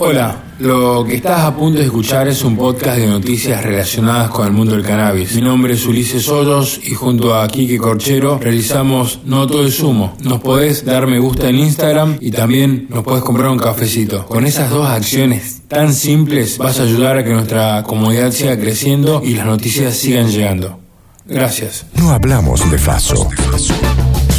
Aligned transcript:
Hola, 0.00 0.44
lo 0.60 1.04
que 1.04 1.16
estás 1.16 1.40
a 1.40 1.56
punto 1.56 1.80
de 1.80 1.86
escuchar 1.86 2.28
es 2.28 2.44
un 2.44 2.56
podcast 2.56 2.98
de 2.98 3.08
noticias 3.08 3.64
relacionadas 3.64 4.30
con 4.30 4.46
el 4.46 4.52
mundo 4.52 4.76
del 4.76 4.84
cannabis. 4.84 5.34
Mi 5.34 5.40
nombre 5.40 5.74
es 5.74 5.84
Ulises 5.86 6.28
Hoyos 6.28 6.80
y 6.84 6.94
junto 6.94 7.34
a 7.34 7.48
Kike 7.48 7.78
Corchero 7.78 8.38
realizamos 8.38 9.18
No 9.24 9.48
Todo 9.48 9.66
es 9.66 9.80
Humo. 9.80 10.16
Nos 10.22 10.40
podés 10.40 10.84
dar 10.84 11.08
me 11.08 11.18
gusta 11.18 11.48
en 11.48 11.56
Instagram 11.56 12.16
y 12.20 12.30
también 12.30 12.86
nos 12.90 13.02
podés 13.02 13.24
comprar 13.24 13.50
un 13.50 13.58
cafecito. 13.58 14.24
Con 14.26 14.46
esas 14.46 14.70
dos 14.70 14.88
acciones 14.88 15.62
tan 15.66 15.92
simples 15.92 16.58
vas 16.58 16.78
a 16.78 16.84
ayudar 16.84 17.18
a 17.18 17.24
que 17.24 17.32
nuestra 17.32 17.82
comunidad 17.82 18.30
siga 18.30 18.56
creciendo 18.56 19.20
y 19.24 19.34
las 19.34 19.46
noticias 19.46 19.96
sigan 19.96 20.30
llegando. 20.30 20.78
Gracias. 21.26 21.86
No 21.96 22.10
hablamos 22.10 22.70
de 22.70 22.78
Faso. 22.78 23.28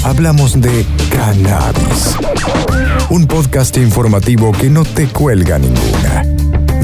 Hablamos 0.04 0.60
de 0.62 0.86
cannabis. 1.12 2.16
Un 3.10 3.28
podcast 3.28 3.76
informativo 3.78 4.54
que 4.54 4.70
no 4.70 4.84
te 4.86 5.08
cuelga 5.08 5.60
ninguna. 5.60 6.26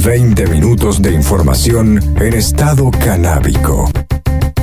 20 0.03 0.47
minutos 0.47 1.01
de 1.01 1.13
información 1.13 2.01
en 2.19 2.33
estado 2.33 2.91
canábico. 2.91 3.89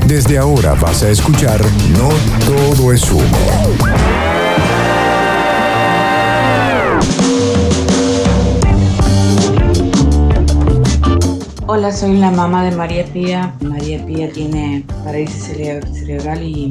Desde 0.06 0.36
ahora 0.36 0.74
vas 0.74 1.02
a 1.02 1.08
escuchar 1.08 1.60
No 1.98 2.10
todo 2.44 2.92
es 2.92 3.10
humo. 3.10 3.24
Hola, 11.66 11.90
soy 11.90 12.18
la 12.18 12.30
mamá 12.30 12.64
de 12.64 12.76
María 12.76 13.06
Pía. 13.06 13.54
María 13.62 14.04
Pía 14.04 14.30
tiene 14.30 14.84
parálisis 15.04 15.44
cerebral 15.94 16.42
y 16.42 16.70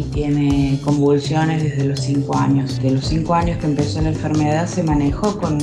y 0.00 0.04
tiene 0.04 0.80
convulsiones 0.84 1.62
desde 1.62 1.84
los 1.84 2.00
5 2.00 2.36
años. 2.36 2.80
De 2.82 2.90
los 2.90 3.04
5 3.06 3.34
años 3.34 3.58
que 3.58 3.66
empezó 3.66 4.00
la 4.00 4.08
enfermedad 4.10 4.66
se 4.66 4.82
manejó 4.82 5.38
con, 5.38 5.58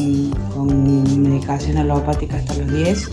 con 0.53 1.21
medicación 1.21 1.77
alopática 1.77 2.37
hasta 2.37 2.53
los 2.55 2.71
10 2.71 3.09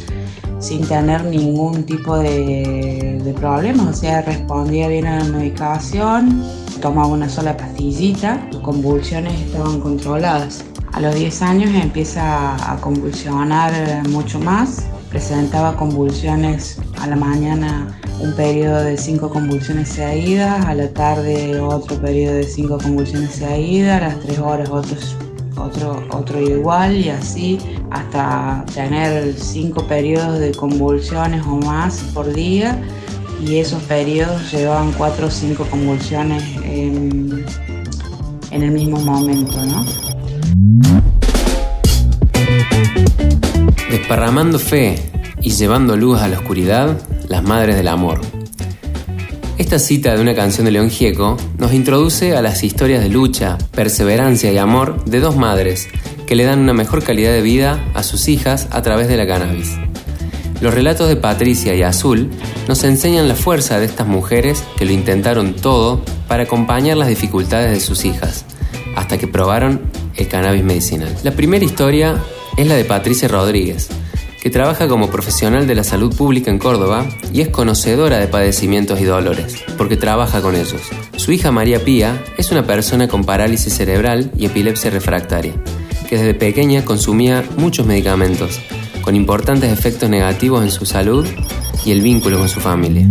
sin 0.58 0.86
tener 0.86 1.24
ningún 1.24 1.84
tipo 1.84 2.16
de, 2.16 3.20
de 3.22 3.34
problemas, 3.34 3.86
o 3.86 3.92
sea, 3.92 4.22
respondía 4.22 4.88
bien 4.88 5.06
a 5.06 5.18
la 5.18 5.24
medicación, 5.24 6.42
tomaba 6.80 7.08
una 7.08 7.28
sola 7.28 7.54
pastillita, 7.54 8.48
sus 8.50 8.62
convulsiones 8.62 9.38
estaban 9.40 9.80
controladas. 9.80 10.64
A 10.92 11.00
los 11.00 11.14
10 11.14 11.42
años 11.42 11.70
empieza 11.74 12.72
a 12.72 12.76
convulsionar 12.80 14.08
mucho 14.08 14.40
más, 14.40 14.86
presentaba 15.14 15.76
convulsiones 15.76 16.76
a 16.98 17.06
la 17.06 17.14
mañana 17.14 17.86
un 18.18 18.34
periodo 18.34 18.82
de 18.82 18.98
cinco 18.98 19.30
convulsiones 19.30 19.90
seguidas, 19.90 20.66
a 20.66 20.74
la 20.74 20.88
tarde 20.88 21.60
otro 21.60 22.00
periodo 22.00 22.34
de 22.34 22.42
cinco 22.42 22.78
convulsiones 22.78 23.30
seguidas, 23.30 24.02
a 24.02 24.08
las 24.08 24.18
tres 24.18 24.40
horas 24.40 24.68
otros, 24.70 25.14
otro, 25.56 26.02
otro 26.10 26.40
igual 26.40 26.96
y 26.96 27.10
así 27.10 27.60
hasta 27.92 28.64
tener 28.74 29.34
cinco 29.38 29.86
periodos 29.86 30.40
de 30.40 30.50
convulsiones 30.50 31.46
o 31.46 31.58
más 31.58 32.00
por 32.12 32.32
día 32.32 32.82
y 33.40 33.58
esos 33.58 33.84
periodos 33.84 34.50
llevaban 34.50 34.90
cuatro 34.98 35.28
o 35.28 35.30
cinco 35.30 35.64
convulsiones 35.70 36.42
en, 36.64 37.46
en 38.50 38.62
el 38.64 38.72
mismo 38.72 38.98
momento, 38.98 39.64
¿no? 39.64 41.03
Desparramando 43.94 44.58
fe 44.58 44.96
y 45.40 45.50
llevando 45.50 45.96
luz 45.96 46.20
a 46.20 46.26
la 46.26 46.40
oscuridad, 46.40 47.00
las 47.28 47.44
Madres 47.44 47.76
del 47.76 47.86
Amor. 47.86 48.20
Esta 49.56 49.78
cita 49.78 50.16
de 50.16 50.20
una 50.20 50.34
canción 50.34 50.64
de 50.64 50.72
León 50.72 50.90
Gieco 50.90 51.36
nos 51.58 51.72
introduce 51.72 52.36
a 52.36 52.42
las 52.42 52.64
historias 52.64 53.04
de 53.04 53.08
lucha, 53.08 53.56
perseverancia 53.70 54.50
y 54.50 54.58
amor 54.58 55.04
de 55.04 55.20
dos 55.20 55.36
madres 55.36 55.86
que 56.26 56.34
le 56.34 56.42
dan 56.42 56.58
una 56.58 56.72
mejor 56.72 57.04
calidad 57.04 57.30
de 57.30 57.40
vida 57.40 57.84
a 57.94 58.02
sus 58.02 58.26
hijas 58.26 58.66
a 58.72 58.82
través 58.82 59.06
de 59.06 59.16
la 59.16 59.28
cannabis. 59.28 59.76
Los 60.60 60.74
relatos 60.74 61.08
de 61.08 61.14
Patricia 61.14 61.72
y 61.76 61.82
Azul 61.82 62.30
nos 62.66 62.82
enseñan 62.82 63.28
la 63.28 63.36
fuerza 63.36 63.78
de 63.78 63.86
estas 63.86 64.08
mujeres 64.08 64.64
que 64.76 64.86
lo 64.86 64.90
intentaron 64.90 65.54
todo 65.54 66.02
para 66.26 66.42
acompañar 66.42 66.96
las 66.96 67.06
dificultades 67.06 67.70
de 67.70 67.78
sus 67.78 68.04
hijas, 68.04 68.44
hasta 68.96 69.18
que 69.18 69.28
probaron 69.28 69.82
el 70.16 70.26
cannabis 70.26 70.64
medicinal. 70.64 71.14
La 71.22 71.30
primera 71.30 71.64
historia 71.64 72.20
es 72.56 72.66
la 72.66 72.76
de 72.76 72.84
Patricia 72.84 73.28
Rodríguez, 73.28 73.88
que 74.40 74.50
trabaja 74.50 74.86
como 74.88 75.10
profesional 75.10 75.66
de 75.66 75.74
la 75.74 75.84
salud 75.84 76.14
pública 76.14 76.50
en 76.50 76.58
Córdoba 76.58 77.06
y 77.32 77.40
es 77.40 77.48
conocedora 77.48 78.18
de 78.18 78.28
padecimientos 78.28 79.00
y 79.00 79.04
dolores, 79.04 79.64
porque 79.76 79.96
trabaja 79.96 80.40
con 80.40 80.54
ellos. 80.54 80.82
Su 81.16 81.32
hija 81.32 81.50
María 81.50 81.82
Pía 81.82 82.22
es 82.36 82.52
una 82.52 82.66
persona 82.66 83.08
con 83.08 83.24
parálisis 83.24 83.74
cerebral 83.74 84.30
y 84.36 84.46
epilepsia 84.46 84.90
refractaria, 84.90 85.54
que 86.08 86.16
desde 86.16 86.34
pequeña 86.34 86.84
consumía 86.84 87.44
muchos 87.56 87.86
medicamentos, 87.86 88.60
con 89.02 89.16
importantes 89.16 89.72
efectos 89.72 90.08
negativos 90.08 90.62
en 90.62 90.70
su 90.70 90.86
salud 90.86 91.26
y 91.84 91.90
el 91.90 92.02
vínculo 92.02 92.38
con 92.38 92.48
su 92.48 92.60
familia. 92.60 93.08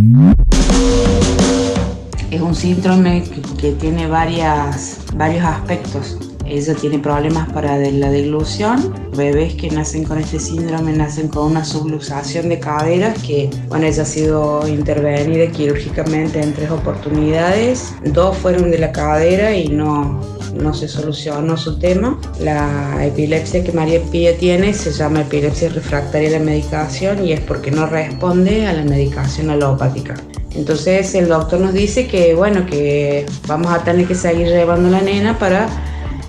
Es 2.30 2.40
un 2.40 2.54
síndrome 2.54 3.24
que, 3.60 3.72
tiene 3.72 4.06
varias, 4.06 4.98
varios 5.14 5.44
aspectos 5.44 6.18
ella 6.46 6.74
tiene 6.74 6.98
problemas 6.98 7.50
para 7.52 7.76
la 7.76 8.10
deglución. 8.10 8.94
Bebés 9.16 9.54
que 9.54 9.70
nacen 9.70 10.04
con 10.04 10.18
este 10.18 10.38
síndrome 10.38 10.92
nacen 10.92 11.28
con 11.28 11.52
una 11.52 11.64
subluxación 11.64 12.48
de 12.48 12.58
caderas 12.58 13.18
que, 13.22 13.50
bueno, 13.68 13.86
ella 13.86 14.02
ha 14.02 14.06
sido 14.06 14.66
intervenida 14.66 15.50
quirúrgicamente 15.50 16.40
en 16.40 16.52
tres 16.52 16.70
oportunidades. 16.70 17.94
Dos 18.04 18.36
fueron 18.38 18.70
de 18.70 18.78
la 18.78 18.92
cadera 18.92 19.54
y 19.54 19.68
no, 19.68 20.20
no 20.60 20.74
se 20.74 20.88
solucionó 20.88 21.56
su 21.56 21.78
tema. 21.78 22.18
La 22.40 23.04
epilepsia 23.04 23.62
que 23.62 23.72
María 23.72 24.00
Pía 24.10 24.36
tiene 24.36 24.74
se 24.74 24.92
llama 24.92 25.22
epilepsia 25.22 25.68
refractaria 25.70 26.28
a 26.28 26.32
la 26.32 26.44
medicación 26.44 27.24
y 27.24 27.32
es 27.32 27.40
porque 27.40 27.70
no 27.70 27.86
responde 27.86 28.66
a 28.66 28.72
la 28.72 28.84
medicación 28.84 29.50
alopática. 29.50 30.14
Entonces 30.54 31.14
el 31.14 31.28
doctor 31.28 31.60
nos 31.60 31.72
dice 31.72 32.06
que 32.06 32.34
bueno, 32.34 32.64
que 32.66 33.26
vamos 33.46 33.72
a 33.72 33.82
tener 33.82 34.06
que 34.06 34.14
seguir 34.14 34.46
llevando 34.46 34.88
la 34.88 35.00
nena 35.00 35.38
para 35.38 35.68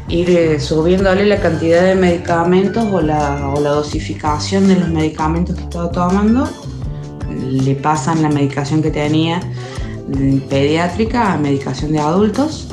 ir 0.07 0.59
subiéndole 0.61 1.25
la 1.25 1.39
cantidad 1.39 1.83
de 1.83 1.95
medicamentos 1.95 2.83
o 2.91 3.01
la, 3.01 3.49
o 3.49 3.59
la 3.59 3.71
dosificación 3.71 4.67
de 4.67 4.75
los 4.75 4.89
medicamentos 4.89 5.55
que 5.55 5.63
estaba 5.63 5.91
tomando. 5.91 6.47
Le 7.29 7.75
pasan 7.75 8.21
la 8.21 8.29
medicación 8.29 8.81
que 8.81 8.91
tenía 8.91 9.39
pediátrica 10.49 11.33
a 11.33 11.38
medicación 11.38 11.91
de 11.91 11.99
adultos 11.99 12.67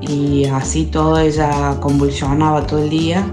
y 0.00 0.44
así 0.46 0.86
todo 0.86 1.18
ella 1.18 1.78
convulsionaba 1.80 2.66
todo 2.66 2.82
el 2.82 2.90
día 2.90 3.26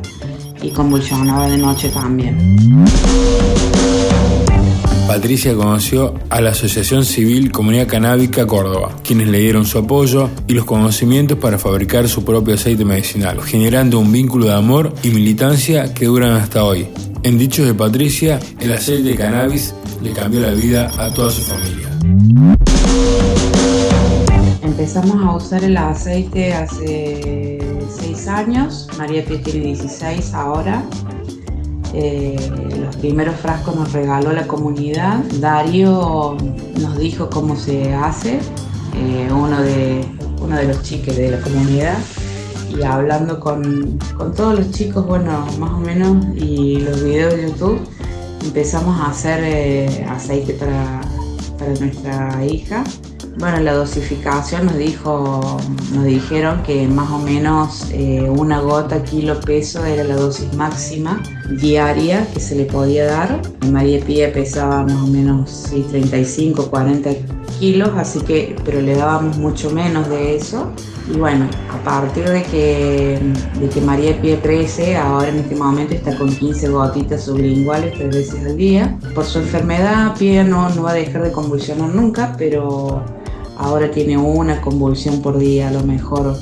y 0.61 0.69
convulsionaba 0.69 1.47
de 1.47 1.57
noche 1.57 1.89
también. 1.89 2.85
Patricia 5.07 5.53
conoció 5.53 6.13
a 6.29 6.39
la 6.39 6.51
Asociación 6.51 7.03
Civil 7.03 7.51
Comunidad 7.51 7.87
Canábica 7.87 8.47
Córdoba, 8.47 8.95
quienes 9.03 9.27
le 9.27 9.39
dieron 9.39 9.65
su 9.65 9.77
apoyo 9.77 10.29
y 10.47 10.53
los 10.53 10.65
conocimientos 10.65 11.37
para 11.37 11.59
fabricar 11.59 12.07
su 12.07 12.23
propio 12.23 12.55
aceite 12.55 12.85
medicinal, 12.85 13.41
generando 13.41 13.99
un 13.99 14.11
vínculo 14.11 14.45
de 14.47 14.53
amor 14.53 14.93
y 15.03 15.09
militancia 15.09 15.93
que 15.93 16.05
duran 16.05 16.31
hasta 16.31 16.63
hoy. 16.63 16.87
En 17.23 17.37
dichos 17.37 17.67
de 17.67 17.73
Patricia, 17.73 18.39
el 18.59 18.71
aceite 18.71 19.03
de 19.09 19.15
cannabis 19.15 19.75
le 20.01 20.11
cambió 20.11 20.39
la 20.39 20.51
vida 20.51 20.89
a 20.97 21.13
toda 21.13 21.31
su 21.31 21.41
familia. 21.41 21.89
Empezamos 24.61 25.23
a 25.23 25.35
usar 25.35 25.63
el 25.65 25.77
aceite 25.77 26.53
hace 26.53 27.59
6 27.99 28.27
años, 28.29 28.87
María 28.97 29.23
Pía 29.25 29.41
tiene 29.43 29.65
16 29.67 30.33
ahora 30.33 30.83
eh, 31.93 32.35
los 32.79 32.95
primeros 32.97 33.35
frascos 33.35 33.75
nos 33.75 33.93
regaló 33.93 34.33
la 34.33 34.47
comunidad. 34.47 35.19
Dario 35.39 36.37
nos 36.81 36.97
dijo 36.97 37.29
cómo 37.29 37.55
se 37.55 37.93
hace, 37.93 38.39
eh, 38.95 39.29
uno, 39.31 39.61
de, 39.61 40.03
uno 40.41 40.55
de 40.55 40.65
los 40.65 40.81
chiques 40.81 41.15
de 41.15 41.31
la 41.31 41.41
comunidad. 41.41 41.97
Y 42.75 42.81
hablando 42.83 43.39
con, 43.39 43.99
todos 44.35 44.57
los 44.57 44.71
chicos, 44.71 45.05
bueno, 45.05 45.45
más 45.59 45.71
o 45.71 45.77
menos, 45.77 46.25
y 46.35 46.79
los 46.79 47.03
videos 47.03 47.35
de 47.35 47.43
YouTube, 47.43 47.79
empezamos 48.43 48.99
a 48.99 49.11
hacer 49.11 49.43
eh, 49.43 50.05
aceite 50.09 50.53
para, 50.53 51.01
para 51.59 51.73
nuestra 51.75 52.45
hija. 52.45 52.83
Bueno, 53.35 53.59
la 53.61 53.73
dosificación 53.73 54.67
nos 54.67 54.77
dijo, 54.77 55.59
nos 55.95 56.05
dijeron 56.05 56.61
que 56.61 56.87
más 56.87 57.09
o 57.09 57.19
eh, 57.91 58.29
una 58.29 58.59
gota 58.59 59.03
kilo 59.03 59.39
peso 59.39 59.83
era 59.85 60.03
la 60.03 60.15
dosis 60.15 60.53
máxima 60.53 61.21
diaria 61.49 62.27
que 62.31 62.39
se 62.39 62.55
le 62.55 62.65
podía 62.65 63.05
dar. 63.05 63.41
María 63.71 63.99
Pía 64.05 64.31
pesaba 64.31 64.83
más 64.83 65.01
o 65.01 65.07
menos 65.07 65.71
35, 65.89 66.69
40 66.69 67.09
kilos, 67.59 67.89
así 67.97 68.21
que, 68.21 68.55
pero 68.63 68.81
le 68.81 68.95
dábamos 68.95 69.37
mucho 69.37 69.71
menos 69.71 70.07
de 70.09 70.35
eso. 70.35 70.71
Y 71.11 71.17
bueno, 71.17 71.49
a 71.71 71.83
partir 71.83 72.29
de 72.29 72.43
que, 72.43 73.19
de 73.59 73.69
que 73.69 73.81
María 73.81 74.21
Pía 74.21 74.39
crece, 74.41 74.95
ahora 74.95 75.29
en 75.29 75.39
este 75.39 75.55
momento 75.55 75.95
está 75.95 76.15
con 76.17 76.29
15 76.29 76.69
gotitas 76.69 77.23
sublinguales 77.23 77.95
tres 77.97 78.15
veces 78.15 78.45
al 78.45 78.57
día. 78.57 78.97
Por 79.15 79.25
su 79.25 79.39
enfermedad, 79.39 80.15
Pía 80.17 80.43
no, 80.43 80.69
no 80.69 80.83
va 80.83 80.91
a 80.91 80.95
dejar 80.95 81.23
de 81.23 81.31
convulsionar 81.31 81.89
nunca, 81.89 82.35
pero 82.37 83.03
ahora 83.57 83.89
tiene 83.91 84.17
una 84.17 84.61
convulsión 84.61 85.21
por 85.21 85.37
día 85.37 85.69
a 85.69 85.71
lo 85.71 85.83
mejor 85.83 86.35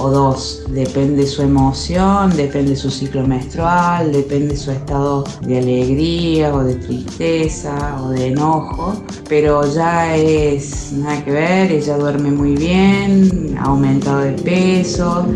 o 0.00 0.10
dos. 0.10 0.62
Depende 0.70 1.26
su 1.26 1.42
emoción, 1.42 2.34
depende 2.36 2.74
su 2.74 2.90
ciclo 2.90 3.26
menstrual, 3.26 4.12
depende 4.12 4.56
su 4.56 4.70
estado 4.70 5.24
de 5.42 5.58
alegría 5.58 6.54
o 6.54 6.64
de 6.64 6.76
tristeza 6.76 8.00
o 8.02 8.10
de 8.10 8.28
enojo. 8.28 8.94
Pero 9.28 9.62
ya 9.72 10.16
es 10.16 10.92
nada 10.92 11.22
que 11.24 11.30
ver, 11.32 11.72
ella 11.72 11.96
duerme 11.96 12.30
muy 12.30 12.56
bien, 12.56 13.56
ha 13.58 13.66
aumentado 13.66 14.20
de 14.20 14.32
peso, 14.32 15.26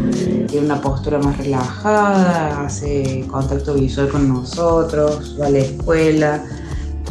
tiene 0.49 0.67
una 0.67 0.81
postura 0.81 1.19
más 1.19 1.37
relajada, 1.39 2.65
hace 2.65 3.25
contacto 3.31 3.75
visual 3.75 4.09
con 4.09 4.29
nosotros, 4.29 5.37
va 5.41 5.47
a 5.47 5.50
la 5.50 5.59
escuela 5.59 6.45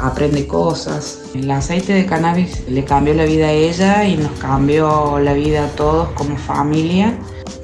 aprende 0.04 0.46
cosas. 0.46 1.20
El 1.34 1.50
aceite 1.50 1.94
de 1.94 2.06
cannabis 2.06 2.64
le 2.68 2.84
cambió 2.84 3.14
la 3.14 3.26
vida 3.26 3.48
a 3.48 3.52
ella 3.52 4.08
y 4.08 4.18
nos 4.18 4.32
cambió 4.34 5.18
la 5.20 5.34
vida 5.34 5.66
a 5.66 5.70
todos 5.70 6.10
como 6.10 6.38
familia. 6.38 7.18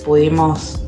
Pudimos 0.06 0.80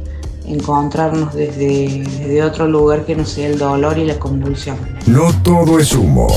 encontrarnos 0.46 1.34
desde, 1.34 2.42
otro 2.44 2.68
lugar 2.68 3.06
que 3.06 3.16
no 3.16 3.26
sea 3.26 3.48
el 3.48 3.58
dolor 3.58 3.98
y 3.98 4.06
la 4.06 4.18
convulsión. 4.18 4.78
No 5.06 5.32
todo 5.44 5.80
es 5.80 5.94
humo. 5.94 6.28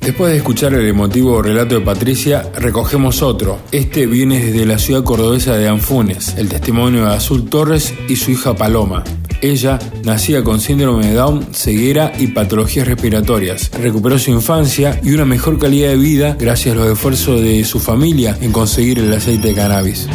Después 0.00 0.32
de 0.32 0.38
escuchar 0.38 0.74
el 0.74 0.86
emotivo 0.86 1.40
relato 1.40 1.76
de 1.76 1.80
Patricia, 1.80 2.50
recogemos 2.56 3.22
otro. 3.22 3.60
Este 3.72 4.04
viene 4.04 4.44
desde 4.44 4.66
la 4.66 4.78
ciudad 4.78 5.02
cordobesa 5.02 5.56
de 5.56 5.66
Anfunes, 5.66 6.34
el 6.36 6.50
testimonio 6.50 7.06
de 7.06 7.14
Azul 7.14 7.48
Torres 7.48 7.94
y 8.06 8.16
su 8.16 8.32
hija 8.32 8.54
Paloma. 8.54 9.02
Ella, 9.44 9.78
nacida 10.04 10.42
con 10.42 10.58
síndrome 10.58 11.08
de 11.08 11.16
Down, 11.16 11.48
ceguera 11.52 12.12
y 12.18 12.28
patologías 12.28 12.88
respiratorias, 12.88 13.70
recuperó 13.78 14.18
su 14.18 14.30
infancia 14.30 14.98
y 15.02 15.12
una 15.12 15.26
mejor 15.26 15.58
calidad 15.58 15.90
de 15.90 15.98
vida 15.98 16.34
gracias 16.40 16.74
a 16.74 16.78
los 16.78 16.90
esfuerzos 16.90 17.42
de 17.42 17.62
su 17.64 17.78
familia 17.78 18.38
en 18.40 18.52
conseguir 18.52 19.00
el 19.00 19.12
aceite 19.12 19.48
de 19.48 19.54
cannabis. 19.54 20.08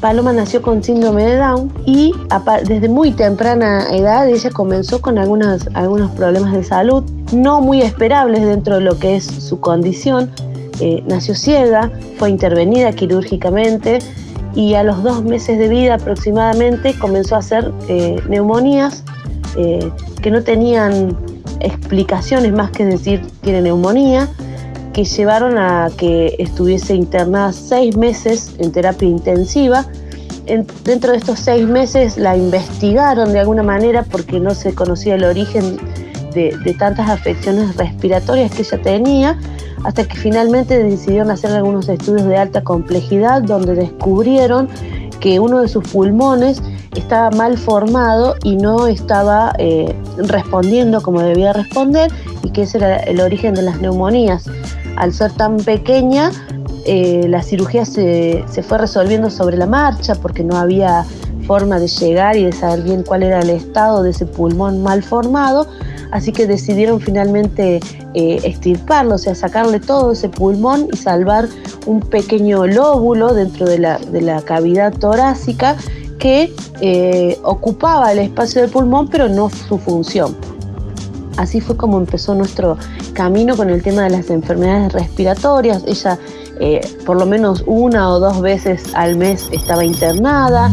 Paloma 0.00 0.32
nació 0.32 0.62
con 0.62 0.84
síndrome 0.84 1.24
de 1.24 1.38
Down 1.38 1.72
y 1.86 2.12
desde 2.68 2.88
muy 2.88 3.10
temprana 3.10 3.88
edad 3.90 4.28
ella 4.28 4.50
comenzó 4.50 5.00
con 5.00 5.18
algunos, 5.18 5.68
algunos 5.74 6.12
problemas 6.12 6.52
de 6.52 6.62
salud 6.62 7.02
no 7.32 7.62
muy 7.62 7.82
esperables 7.82 8.46
dentro 8.46 8.76
de 8.76 8.82
lo 8.82 8.96
que 8.96 9.16
es 9.16 9.24
su 9.24 9.58
condición. 9.58 10.30
Eh, 10.78 11.02
nació 11.08 11.34
ciega, 11.34 11.90
fue 12.16 12.30
intervenida 12.30 12.92
quirúrgicamente 12.92 13.98
y 14.54 14.74
a 14.74 14.82
los 14.82 15.02
dos 15.02 15.24
meses 15.24 15.58
de 15.58 15.68
vida 15.68 15.94
aproximadamente 15.94 16.96
comenzó 16.98 17.34
a 17.34 17.38
hacer 17.38 17.72
eh, 17.88 18.20
neumonías 18.28 19.04
eh, 19.56 19.90
que 20.22 20.30
no 20.30 20.42
tenían 20.42 21.16
explicaciones 21.60 22.52
más 22.52 22.70
que 22.70 22.84
decir 22.84 23.22
tiene 23.40 23.62
neumonía, 23.62 24.28
que 24.92 25.04
llevaron 25.04 25.58
a 25.58 25.90
que 25.96 26.36
estuviese 26.38 26.94
internada 26.94 27.52
seis 27.52 27.96
meses 27.96 28.54
en 28.58 28.72
terapia 28.72 29.08
intensiva. 29.08 29.86
dentro 30.84 31.12
de 31.12 31.18
estos 31.18 31.40
seis 31.40 31.66
meses 31.66 32.16
la 32.16 32.36
investigaron 32.36 33.32
de 33.32 33.40
alguna 33.40 33.62
manera 33.62 34.04
porque 34.04 34.38
no 34.40 34.54
se 34.54 34.74
conocía 34.74 35.14
el 35.14 35.24
origen 35.24 35.78
de, 36.34 36.56
de 36.64 36.74
tantas 36.74 37.08
afecciones 37.08 37.76
respiratorias 37.76 38.52
que 38.52 38.62
ella 38.62 38.82
tenía 38.82 39.38
hasta 39.84 40.04
que 40.04 40.16
finalmente 40.16 40.82
decidieron 40.82 41.30
hacer 41.30 41.52
algunos 41.52 41.88
estudios 41.88 42.26
de 42.26 42.36
alta 42.36 42.64
complejidad 42.64 43.42
donde 43.42 43.74
descubrieron 43.74 44.68
que 45.20 45.38
uno 45.40 45.60
de 45.60 45.68
sus 45.68 45.86
pulmones 45.88 46.62
estaba 46.96 47.30
mal 47.30 47.56
formado 47.56 48.36
y 48.42 48.56
no 48.56 48.86
estaba 48.86 49.52
eh, 49.58 49.94
respondiendo 50.16 51.02
como 51.02 51.20
debía 51.20 51.52
responder 51.52 52.10
y 52.42 52.50
que 52.50 52.62
ese 52.62 52.78
era 52.78 52.96
el 52.96 53.20
origen 53.20 53.54
de 53.54 53.62
las 53.62 53.80
neumonías. 53.80 54.44
Al 54.96 55.12
ser 55.12 55.32
tan 55.32 55.56
pequeña, 55.58 56.30
eh, 56.86 57.26
la 57.28 57.42
cirugía 57.42 57.84
se, 57.84 58.44
se 58.48 58.62
fue 58.62 58.78
resolviendo 58.78 59.30
sobre 59.30 59.56
la 59.56 59.66
marcha 59.66 60.14
porque 60.14 60.44
no 60.44 60.56
había 60.56 61.04
forma 61.46 61.78
de 61.78 61.88
llegar 61.88 62.36
y 62.36 62.44
de 62.44 62.52
saber 62.52 62.82
bien 62.82 63.02
cuál 63.02 63.22
era 63.22 63.40
el 63.40 63.50
estado 63.50 64.02
de 64.02 64.10
ese 64.10 64.26
pulmón 64.26 64.82
mal 64.82 65.02
formado, 65.02 65.66
así 66.10 66.32
que 66.32 66.46
decidieron 66.46 67.00
finalmente 67.00 67.80
eh, 68.14 68.40
extirparlo, 68.44 69.16
o 69.16 69.18
sea, 69.18 69.34
sacarle 69.34 69.80
todo 69.80 70.12
ese 70.12 70.28
pulmón 70.28 70.88
y 70.92 70.96
salvar 70.96 71.48
un 71.86 72.00
pequeño 72.00 72.66
lóbulo 72.66 73.34
dentro 73.34 73.66
de 73.66 73.78
la, 73.78 74.42
cavidad 74.44 74.92
torácica 74.92 75.76
que 76.18 76.52
eh, 76.80 77.38
ocupaba 77.42 78.12
el 78.12 78.18
espacio 78.18 78.62
del 78.62 78.70
pulmón, 78.70 79.08
pero 79.08 79.28
no 79.28 79.50
su 79.50 79.78
función. 79.78 80.36
Así 81.36 81.60
fue 81.60 81.76
como 81.76 81.98
empezó 81.98 82.34
nuestro 82.34 82.78
camino 83.12 83.56
con 83.56 83.70
el 83.70 83.82
tema 83.82 84.04
de 84.04 84.10
las 84.10 84.30
enfermedades 84.30 84.92
respiratorias. 84.92 85.82
Ella 85.86 86.18
eh, 86.60 86.80
por 87.04 87.18
lo 87.18 87.26
menos 87.26 87.64
una 87.66 88.10
o 88.10 88.20
dos 88.20 88.40
veces 88.40 88.94
al 88.94 89.16
mes 89.16 89.48
estaba 89.52 89.84
internada. 89.84 90.70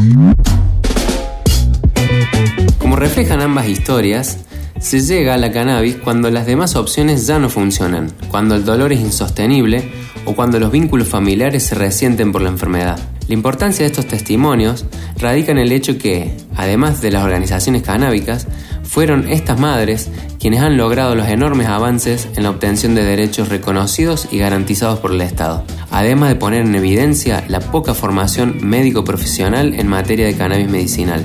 Como 2.79 2.95
reflejan 2.95 3.41
ambas 3.41 3.67
historias, 3.67 4.37
se 4.81 4.99
llega 4.99 5.35
a 5.35 5.37
la 5.37 5.51
cannabis 5.51 5.95
cuando 5.95 6.31
las 6.31 6.47
demás 6.47 6.75
opciones 6.75 7.27
ya 7.27 7.37
no 7.37 7.49
funcionan, 7.49 8.11
cuando 8.29 8.55
el 8.55 8.65
dolor 8.65 8.91
es 8.91 8.99
insostenible 8.99 9.83
o 10.25 10.33
cuando 10.33 10.59
los 10.59 10.71
vínculos 10.71 11.07
familiares 11.07 11.63
se 11.63 11.75
resienten 11.75 12.31
por 12.31 12.41
la 12.41 12.49
enfermedad. 12.49 12.99
La 13.27 13.35
importancia 13.35 13.83
de 13.83 13.91
estos 13.91 14.07
testimonios 14.07 14.85
radica 15.17 15.51
en 15.51 15.59
el 15.59 15.71
hecho 15.71 15.99
que, 15.99 16.35
además 16.57 16.99
de 16.99 17.11
las 17.11 17.23
organizaciones 17.23 17.83
canábicas, 17.83 18.47
fueron 18.83 19.29
estas 19.29 19.59
madres 19.59 20.09
quienes 20.39 20.61
han 20.61 20.77
logrado 20.77 21.15
los 21.15 21.27
enormes 21.27 21.67
avances 21.67 22.27
en 22.35 22.43
la 22.43 22.49
obtención 22.49 22.95
de 22.95 23.03
derechos 23.03 23.49
reconocidos 23.49 24.27
y 24.31 24.39
garantizados 24.39 24.99
por 24.99 25.11
el 25.11 25.21
Estado, 25.21 25.63
además 25.91 26.29
de 26.29 26.35
poner 26.35 26.65
en 26.65 26.75
evidencia 26.75 27.43
la 27.47 27.59
poca 27.59 27.93
formación 27.93 28.57
médico-profesional 28.61 29.75
en 29.75 29.87
materia 29.87 30.25
de 30.25 30.35
cannabis 30.35 30.67
medicinal 30.67 31.23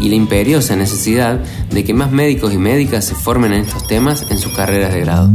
y 0.00 0.08
la 0.08 0.14
imperiosa 0.14 0.76
necesidad 0.76 1.38
de 1.70 1.84
que 1.84 1.94
más 1.94 2.10
médicos 2.10 2.52
y 2.52 2.58
médicas 2.58 3.04
se 3.04 3.14
formen 3.14 3.52
en 3.52 3.62
estos 3.62 3.86
temas 3.86 4.30
en 4.30 4.38
sus 4.38 4.52
carreras 4.52 4.92
de 4.94 5.00
grado. 5.00 5.30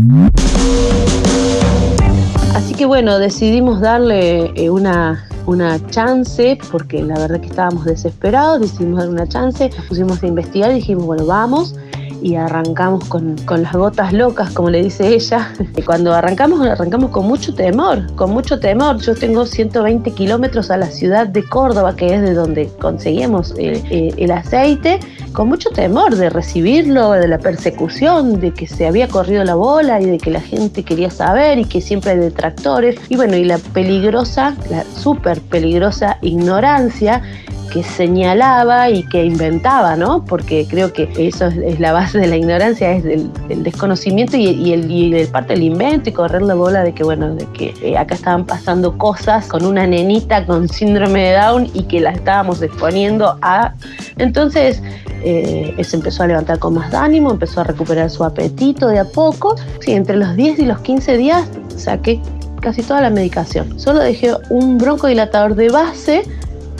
Así 2.53 2.73
que 2.73 2.85
bueno, 2.85 3.19
decidimos 3.19 3.81
darle 3.81 4.51
eh, 4.55 4.69
una, 4.69 5.27
una 5.45 5.85
chance, 5.89 6.57
porque 6.71 7.03
la 7.03 7.17
verdad 7.19 7.39
que 7.39 7.47
estábamos 7.47 7.85
desesperados, 7.85 8.61
decidimos 8.61 8.99
darle 8.99 9.13
una 9.13 9.27
chance, 9.27 9.69
pusimos 9.87 10.23
a 10.23 10.27
investigar 10.27 10.71
y 10.71 10.75
dijimos, 10.75 11.05
bueno, 11.05 11.25
vamos 11.25 11.75
y 12.25 12.37
arrancamos 12.37 13.05
con, 13.05 13.35
las 13.61 13.73
gotas 13.73 14.11
locas, 14.11 14.49
como 14.49 14.71
le 14.71 14.81
dice 14.81 15.09
ella. 15.09 15.53
Y 15.77 15.83
cuando 15.83 16.11
arrancamos, 16.11 16.59
arrancamos 16.65 17.11
con 17.11 17.27
mucho 17.27 17.53
temor, 17.53 18.15
con 18.15 18.31
mucho 18.31 18.59
temor. 18.59 18.97
Yo 18.99 19.13
tengo 19.13 19.45
120 19.45 20.09
kilómetros 20.11 20.71
a 20.71 20.77
la 20.77 20.87
ciudad 20.87 21.27
de 21.27 21.43
Córdoba, 21.43 21.95
que 21.95 22.15
es 22.15 22.21
de 22.23 22.33
donde 22.33 22.67
conseguimos 22.81 23.53
el, 23.59 24.31
aceite, 24.31 24.99
con 25.33 25.49
mucho 25.49 25.69
temor 25.69 26.15
de 26.15 26.31
recibirlo, 26.31 27.11
de 27.11 27.27
la 27.27 27.37
persecución, 27.37 28.39
de 28.39 28.51
que 28.51 28.65
se 28.65 28.87
había 28.87 29.07
corrido 29.07 29.43
la 29.43 29.53
bola 29.53 30.01
y 30.01 30.05
de 30.05 30.17
que 30.17 30.31
la 30.31 30.41
gente 30.41 30.81
quería 30.81 31.11
saber 31.11 31.59
y 31.59 31.65
que 31.65 31.79
siempre 31.79 32.11
hay 32.11 32.17
detractores. 32.17 32.95
Y 33.07 33.17
bueno, 33.17 33.35
y 33.35 33.43
la 33.43 33.59
peligrosa, 33.59 34.55
la 34.71 34.83
súper 34.95 35.41
peligrosa 35.41 36.17
ignorancia 36.23 37.21
que 37.67 37.83
señalaba 37.83 38.89
y 38.89 39.03
que 39.03 39.25
inventaba, 39.25 39.95
¿no? 39.95 40.23
Porque 40.25 40.65
creo 40.69 40.93
que 40.93 41.09
eso 41.17 41.47
es, 41.47 41.79
la 41.79 41.91
base 41.91 42.19
de 42.19 42.27
la 42.27 42.37
ignorancia, 42.37 42.91
es 42.91 43.05
el, 43.05 43.31
desconocimiento 43.63 44.37
y, 44.37 44.71
el, 44.73 45.27
parte 45.29 45.53
del 45.53 45.63
invento 45.63 46.09
y 46.09 46.13
correr 46.13 46.41
la 46.41 46.55
bola 46.55 46.83
de 46.83 46.93
que, 46.93 47.03
bueno, 47.03 47.35
de 47.35 47.45
que 47.47 47.73
eh, 47.81 47.97
acá 47.97 48.15
estaban 48.15 48.45
pasando 48.45 48.97
cosas 48.97 49.47
con 49.47 49.65
una 49.65 49.87
nenita 49.87 50.45
con 50.45 50.67
síndrome 50.69 51.29
de 51.29 51.33
Down 51.33 51.69
y 51.73 51.83
que 51.83 51.99
la 51.99 52.11
estábamos 52.11 52.61
exponiendo 52.61 53.37
a... 53.41 53.73
Entonces, 54.17 54.81
eh, 55.23 55.75
se 55.83 55.95
empezó 55.95 56.23
a 56.23 56.27
levantar 56.27 56.59
con 56.59 56.75
más 56.75 56.93
ánimo, 56.93 57.31
empezó 57.31 57.61
a 57.61 57.63
recuperar 57.63 58.09
su 58.09 58.23
apetito 58.23 58.87
de 58.87 58.99
a 58.99 59.05
poco. 59.05 59.55
Sí, 59.79 59.93
entre 59.93 60.17
los 60.17 60.35
10 60.35 60.59
y 60.59 60.65
los 60.65 60.79
15 60.79 61.17
días 61.17 61.47
saqué 61.75 62.21
casi 62.61 62.81
toda 62.83 63.01
la 63.01 63.09
medicación. 63.09 63.79
Solo 63.79 63.99
dejé 63.99 64.33
un 64.49 64.77
broncodilatador 64.77 65.55
de 65.55 65.69
base 65.69 66.23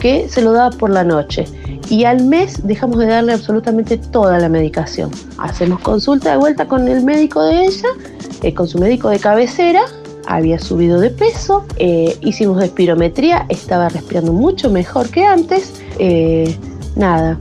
que 0.06 0.28
se 0.28 0.40
lo 0.40 0.52
daba 0.52 0.70
por 0.70 0.90
la 0.90 1.02
noche. 1.02 1.46
Y 1.90 2.04
al 2.04 2.22
mes 2.24 2.64
dejamos 2.64 2.98
de 3.00 3.06
darle 3.06 3.32
absolutamente 3.32 3.96
toda 3.98 4.38
la 4.38 4.48
medicación. 4.48 5.10
Hacemos 5.38 5.80
consulta 5.80 6.30
de 6.30 6.36
vuelta 6.36 6.68
con 6.68 6.86
el 6.86 7.02
médico 7.02 7.42
de 7.42 7.64
ella, 7.64 7.88
eh, 8.44 8.54
con 8.54 8.68
su 8.68 8.78
médico 8.78 9.08
de 9.10 9.18
cabecera, 9.18 9.82
había 10.28 10.60
subido 10.60 11.00
de 11.00 11.10
peso, 11.10 11.64
eh, 11.76 12.16
hicimos 12.20 12.62
espirometría, 12.62 13.46
estaba 13.48 13.88
respirando 13.88 14.32
mucho 14.32 14.70
mejor 14.70 15.08
que 15.08 15.24
antes. 15.24 15.82
Eh, 15.98 16.56
nada, 16.94 17.36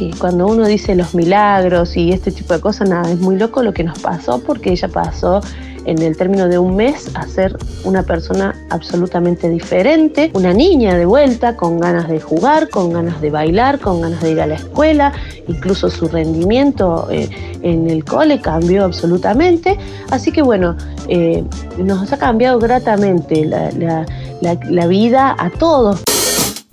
y 0.00 0.10
cuando 0.14 0.48
uno 0.48 0.66
dice 0.66 0.96
los 0.96 1.14
milagros 1.14 1.96
y 1.96 2.10
este 2.10 2.32
tipo 2.32 2.52
de 2.54 2.60
cosas, 2.60 2.88
nada, 2.88 3.12
es 3.12 3.20
muy 3.20 3.36
loco 3.36 3.62
lo 3.62 3.72
que 3.72 3.84
nos 3.84 4.00
pasó 4.00 4.40
porque 4.40 4.72
ella 4.72 4.88
pasó 4.88 5.40
en 5.84 6.02
el 6.02 6.16
término 6.16 6.48
de 6.48 6.58
un 6.58 6.76
mes 6.76 7.10
a 7.14 7.26
ser 7.26 7.56
una 7.84 8.02
persona 8.02 8.54
absolutamente 8.70 9.48
diferente, 9.48 10.30
una 10.34 10.52
niña 10.52 10.96
de 10.96 11.06
vuelta 11.06 11.56
con 11.56 11.78
ganas 11.78 12.08
de 12.08 12.20
jugar, 12.20 12.68
con 12.68 12.92
ganas 12.92 13.20
de 13.20 13.30
bailar, 13.30 13.80
con 13.80 14.00
ganas 14.00 14.20
de 14.20 14.32
ir 14.32 14.40
a 14.40 14.46
la 14.46 14.56
escuela, 14.56 15.12
incluso 15.48 15.90
su 15.90 16.08
rendimiento 16.08 17.08
eh, 17.10 17.28
en 17.62 17.88
el 17.88 18.04
cole 18.04 18.40
cambió 18.40 18.84
absolutamente, 18.84 19.78
así 20.10 20.32
que 20.32 20.42
bueno, 20.42 20.76
eh, 21.08 21.44
nos 21.78 22.12
ha 22.12 22.18
cambiado 22.18 22.58
gratamente 22.58 23.44
la, 23.44 24.06
la 24.40 24.86
vida 24.86 25.34
a 25.38 25.50
todos. 25.50 26.00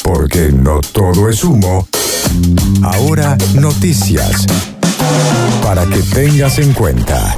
Porque 0.04 0.52
no 0.54 0.80
todo 0.94 1.30
es 1.30 1.44
humo. 1.44 1.88
Ahora 2.84 3.38
noticias. 3.56 4.46
Para 5.62 5.86
que 5.86 6.02
tengas 6.14 6.60
en 6.60 6.74
cuenta. 6.74 7.36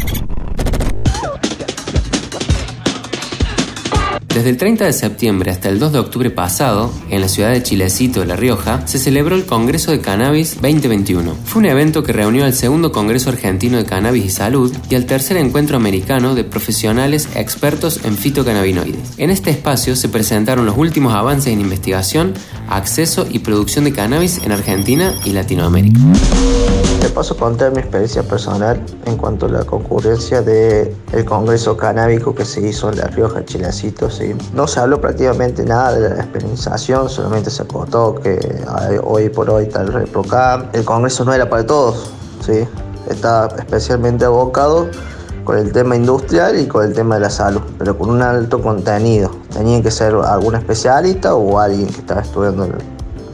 Desde 4.40 4.52
el 4.52 4.58
30 4.58 4.86
de 4.86 4.94
septiembre 4.94 5.52
hasta 5.52 5.68
el 5.68 5.80
2 5.80 5.92
de 5.92 6.00
octubre 6.00 6.30
pasado, 6.30 6.94
en 7.10 7.20
la 7.20 7.28
ciudad 7.28 7.52
de 7.52 7.62
Chilecito 7.62 8.24
La 8.24 8.38
Rioja, 8.38 8.88
se 8.88 8.98
celebró 8.98 9.36
el 9.36 9.46
Congreso 9.46 9.92
de 9.92 10.00
Cannabis 10.00 10.62
2021. 10.62 11.36
Fue 11.44 11.60
un 11.60 11.66
evento 11.66 12.04
que 12.04 12.14
reunió 12.14 12.46
al 12.46 12.54
segundo 12.54 12.94
Congreso 12.94 13.32
Argentino 13.32 13.76
de 13.76 13.84
Cannabis 13.84 14.24
y 14.24 14.30
Salud 14.30 14.74
y 14.90 14.96
al 14.96 15.06
tercer 15.06 15.36
encuentro 15.36 15.76
americano 15.76 16.36
de 16.36 16.46
profesionales 16.46 17.28
expertos 17.36 18.00
en 18.06 18.16
fitocannabinoides. 18.16 19.16
En 19.18 19.30
este 19.30 19.50
espacio 19.50 19.98
se 19.98 20.08
presentaron 20.08 20.66
los 20.66 20.78
últimos 20.78 21.14
avances 21.14 21.52
en 21.52 21.60
investigación, 21.60 22.34
acceso 22.70 23.28
y 23.30 23.40
producción 23.40 23.84
de 23.84 23.92
cannabis 23.92 24.40
en 24.46 24.54
Argentina 24.54 25.14
y 25.26 25.32
Latinoamérica. 25.32 26.00
Te 27.00 27.08
paso 27.08 27.34
a 27.34 27.38
contar 27.38 27.72
mi 27.72 27.80
experiencia 27.80 28.24
personal 28.24 28.84
en 29.06 29.16
cuanto 29.16 29.46
a 29.46 29.50
la 29.50 29.64
concurrencia 29.64 30.42
del 30.42 30.94
Congreso 31.26 31.78
Canábico 31.78 32.36
que 32.36 32.44
se 32.44 32.60
hizo 32.68 32.90
en 32.90 32.98
La 32.98 33.08
Rioja, 33.08 33.46
Chilecito. 33.46 34.10
¿sí? 34.10 34.36
No 34.54 34.68
se 34.68 34.82
habló 34.82 35.00
prácticamente 35.00 35.64
nada 35.64 35.94
de 35.94 36.10
la 36.10 36.16
experimentación, 36.16 37.10
solamente 37.10 37.50
se 37.52 37.64
acotó 37.64 38.16
que 38.16 38.38
hoy 39.02 39.30
por 39.30 39.50
hoy 39.50 39.70
el 39.74 39.94
ReproCam. 39.94 40.68
El 40.74 40.84
Congreso 40.84 41.24
no 41.24 41.34
era 41.34 41.50
para 41.50 41.66
todos, 41.66 42.12
¿sí? 42.46 42.68
está 43.10 43.48
especialmente 43.58 44.26
abocado 44.26 44.90
con 45.46 45.58
el 45.58 45.72
tema 45.72 45.96
industrial 45.96 46.60
y 46.60 46.68
con 46.68 46.86
el 46.86 46.94
tema 46.94 47.16
de 47.16 47.22
la 47.22 47.30
salud, 47.30 47.62
pero 47.78 47.98
con 47.98 48.10
un 48.10 48.22
alto 48.22 48.62
contenido. 48.62 49.32
Tenía 49.54 49.82
que 49.82 49.90
ser 49.90 50.14
algún 50.16 50.56
especialista 50.56 51.34
o 51.34 51.60
alguien 51.60 51.88
que 51.88 52.02
estaba 52.02 52.22
estudiando 52.22 52.68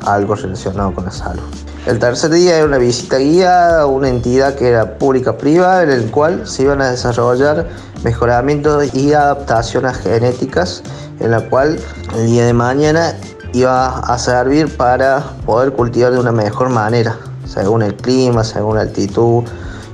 algo 0.06 0.36
relacionado 0.36 0.94
con 0.94 1.06
la 1.06 1.12
salud. 1.12 1.44
El 1.86 2.00
tercer 2.00 2.32
día 2.32 2.58
era 2.58 2.65
una 2.65 2.80
visita 2.80 3.18
guía 3.18 3.82
a 3.82 3.86
una 3.86 4.10
entidad 4.10 4.56
que 4.56 4.70
era 4.70 4.98
pública 4.98 5.38
privada 5.38 5.84
en 5.84 5.92
el 5.92 6.10
cual 6.10 6.48
se 6.48 6.63
iban 6.63 6.82
a 6.82 6.89
desarrollar 6.89 7.68
mejoramientos 8.04 8.96
y 8.96 9.13
adaptaciones 9.13 9.96
genéticas 9.98 10.82
en 11.20 11.30
la 11.30 11.48
cual 11.48 11.80
el 12.15 12.25
día 12.25 12.48
de 12.48 12.54
mañana 12.54 13.13
iba 13.54 14.00
a 14.00 14.18
servir 14.18 14.75
para 14.75 15.24
poder 15.46 15.74
cultivar 15.74 16.12
de 16.12 16.20
una 16.20 16.32
mejor 16.32 16.70
manera, 16.70 17.18
según 17.46 17.84
el 17.84 17.96
clima, 17.96 18.44
según 18.44 18.77
la 18.77 18.82
altitud 18.82 19.44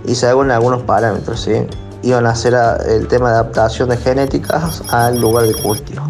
y 0.06 0.16
según 0.16 0.50
algunos 0.50 0.84
parámetros. 0.84 1.42
¿sí? 1.42 1.68
Iban 2.04 2.26
a 2.26 2.30
hacer 2.30 2.56
el 2.88 3.06
tema 3.10 3.32
de 3.32 3.36
adaptación 3.36 3.90
de 3.90 3.98
genéticas 3.98 4.82
al 4.94 5.20
lugar 5.20 5.46
de 5.46 5.54
cultivo. 5.56 6.08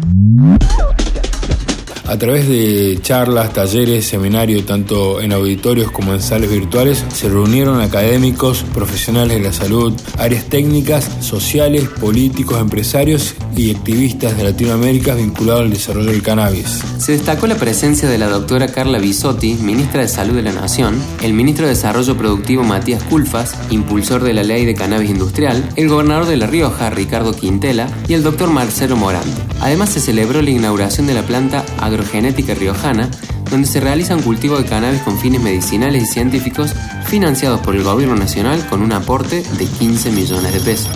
A 2.06 2.18
través 2.18 2.48
de 2.48 2.98
charlas, 3.00 3.52
talleres, 3.52 4.06
seminarios, 4.06 4.66
tanto 4.66 5.20
en 5.20 5.32
auditorios 5.32 5.90
como 5.90 6.12
en 6.12 6.20
salas 6.20 6.50
virtuales, 6.50 7.04
se 7.14 7.28
reunieron 7.28 7.80
académicos, 7.80 8.64
profesionales 8.74 9.38
de 9.38 9.44
la 9.44 9.52
salud, 9.52 9.92
áreas 10.18 10.44
técnicas, 10.46 11.08
sociales, 11.20 11.88
políticos, 12.00 12.60
empresarios 12.60 13.34
y 13.56 13.70
activistas 13.74 14.36
de 14.36 14.44
Latinoamérica 14.44 15.14
vinculados 15.14 15.62
al 15.62 15.70
desarrollo 15.70 16.10
del 16.10 16.22
cannabis. 16.22 16.80
Se 16.98 17.12
destacó 17.12 17.46
la 17.46 17.56
presencia 17.56 18.08
de 18.08 18.18
la 18.18 18.28
doctora 18.28 18.68
Carla 18.68 18.98
Bisotti, 18.98 19.54
ministra 19.54 20.02
de 20.02 20.08
Salud 20.08 20.34
de 20.34 20.42
la 20.42 20.52
Nación, 20.52 21.00
el 21.22 21.32
ministro 21.32 21.66
de 21.66 21.74
Desarrollo 21.74 22.16
Productivo 22.16 22.64
Matías 22.64 23.02
Culfas, 23.04 23.54
impulsor 23.70 24.22
de 24.22 24.34
la 24.34 24.42
ley 24.42 24.64
de 24.64 24.74
cannabis 24.74 25.10
industrial, 25.10 25.68
el 25.76 25.88
gobernador 25.88 26.26
de 26.26 26.36
La 26.36 26.46
Rioja, 26.46 26.90
Ricardo 26.90 27.32
Quintela, 27.32 27.88
y 28.08 28.14
el 28.14 28.22
doctor 28.22 28.50
Marcelo 28.50 28.96
Morante. 28.96 29.40
Además 29.60 29.90
se 29.90 30.00
celebró 30.00 30.42
la 30.42 30.50
inauguración 30.50 31.06
de 31.06 31.14
la 31.14 31.22
planta 31.22 31.64
agrogenética 31.92 32.54
riojana, 32.54 33.08
donde 33.50 33.66
se 33.66 33.80
realizan 33.80 34.22
cultivos 34.22 34.62
de 34.62 34.68
cannabis 34.68 35.02
con 35.02 35.18
fines 35.18 35.40
medicinales 35.40 36.02
y 36.02 36.06
científicos 36.06 36.74
financiados 37.06 37.60
por 37.60 37.76
el 37.76 37.84
gobierno 37.84 38.16
nacional 38.16 38.66
con 38.68 38.82
un 38.82 38.92
aporte 38.92 39.42
de 39.42 39.66
15 39.66 40.10
millones 40.12 40.52
de 40.52 40.60
pesos. 40.60 40.90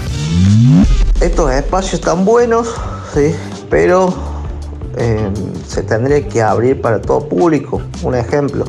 Estos 1.20 1.52
espacios 1.52 1.94
están 1.94 2.24
buenos, 2.24 2.74
sí, 3.14 3.34
pero 3.68 4.14
eh, 4.96 5.30
se 5.66 5.82
tendría 5.82 6.26
que 6.26 6.42
abrir 6.42 6.80
para 6.80 7.00
todo 7.00 7.28
público. 7.28 7.82
Un 8.02 8.14
ejemplo, 8.14 8.64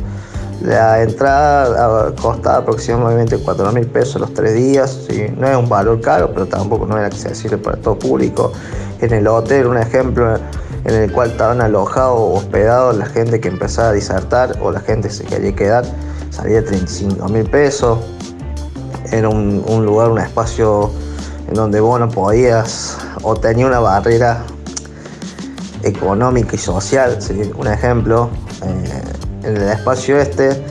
la 0.62 1.01
entrada 1.01 2.13
costaba 2.15 2.57
aproximadamente 2.57 3.38
4 3.38 3.72
mil 3.72 3.88
pesos 3.88 4.19
los 4.19 4.34
tres 4.34 4.55
días, 4.55 5.07
no 5.38 5.48
es 5.48 5.55
un 5.55 5.69
valor 5.69 6.01
caro, 6.01 6.31
pero 6.34 6.48
tampoco 6.48 6.86
no 6.86 6.98
era 6.98 7.07
accesible 7.07 7.57
para 7.57 7.77
todo 7.77 7.98
público. 7.98 8.51
En 9.00 9.13
el 9.13 9.27
hotel, 9.27 9.67
un 9.67 9.77
ejemplo, 9.77 10.38
en 10.86 10.93
el 10.93 11.12
cual 11.12 11.31
estaban 11.31 11.62
alojados 11.62 12.19
o 12.19 12.34
hospedados 12.34 12.98
la 12.98 13.05
gente 13.05 13.39
que 13.39 13.48
empezaba 13.48 13.89
a 13.89 13.93
disertar 13.93 14.57
o 14.62 14.72
la 14.72 14.79
gente 14.79 15.07
que 15.10 15.13
se 15.13 15.24
quería 15.25 15.55
quedar, 15.55 15.86
salía 16.29 16.63
35 16.63 17.27
mil 17.29 17.50
pesos. 17.50 18.00
Era 19.12 19.29
un, 19.29 19.86
lugar, 19.86 20.10
un 20.10 20.19
espacio 20.19 20.91
en 21.48 21.53
donde 21.53 21.79
vos 21.79 22.00
no 22.00 22.10
podías 22.10 22.98
o 23.24 23.36
tenía 23.36 23.65
una 23.65 23.79
barrera 23.79 24.43
económica 25.84 26.55
y 26.55 26.57
social, 26.57 27.17
un 27.55 27.67
ejemplo, 27.67 28.29
eh, 28.63 29.03
en 29.43 29.57
el 29.57 29.69
espacio 29.69 30.19
este, 30.19 30.62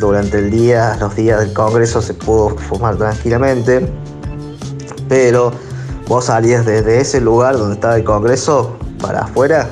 durante 0.00 0.38
el 0.38 0.50
día, 0.50 0.96
los 0.98 1.14
días 1.14 1.40
del 1.40 1.52
Congreso 1.52 2.02
se 2.02 2.14
pudo 2.14 2.50
fumar 2.56 2.96
tranquilamente, 2.96 3.88
pero 5.08 5.52
vos 6.08 6.24
salías 6.24 6.66
desde 6.66 7.00
ese 7.00 7.20
lugar 7.20 7.56
donde 7.56 7.74
estaba 7.74 7.96
el 7.96 8.04
Congreso 8.04 8.76
para 9.06 9.20
afuera 9.20 9.68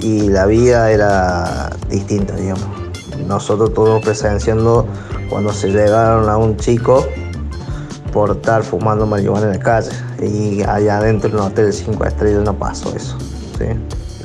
y 0.00 0.28
la 0.28 0.46
vida 0.46 0.90
era 0.90 1.70
distinta, 1.88 2.34
digamos. 2.36 2.64
Nosotros 3.26 3.70
estuvimos 3.70 4.02
presenciando 4.02 4.86
cuando 5.28 5.52
se 5.52 5.68
llegaron 5.68 6.28
a 6.28 6.36
un 6.36 6.56
chico 6.56 7.04
por 8.12 8.30
estar 8.30 8.62
fumando 8.62 9.06
marihuana 9.06 9.46
en 9.46 9.52
la 9.52 9.58
calle 9.58 9.90
y 10.20 10.62
allá 10.62 10.98
adentro 10.98 11.30
en 11.30 11.36
un 11.36 11.40
hotel 11.42 11.66
de 11.66 11.72
5 11.72 12.04
estrellas 12.04 12.42
no 12.44 12.56
pasó 12.56 12.94
eso. 12.94 13.18
¿sí? 13.58 13.66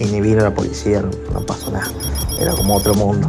Y 0.03 0.05
ni 0.05 0.21
vino 0.21 0.43
la 0.43 0.53
policía, 0.53 1.03
no 1.33 1.39
pasó 1.41 1.71
nada. 1.71 1.87
Era 2.39 2.53
como 2.53 2.75
otro 2.75 2.93
mundo. 2.93 3.27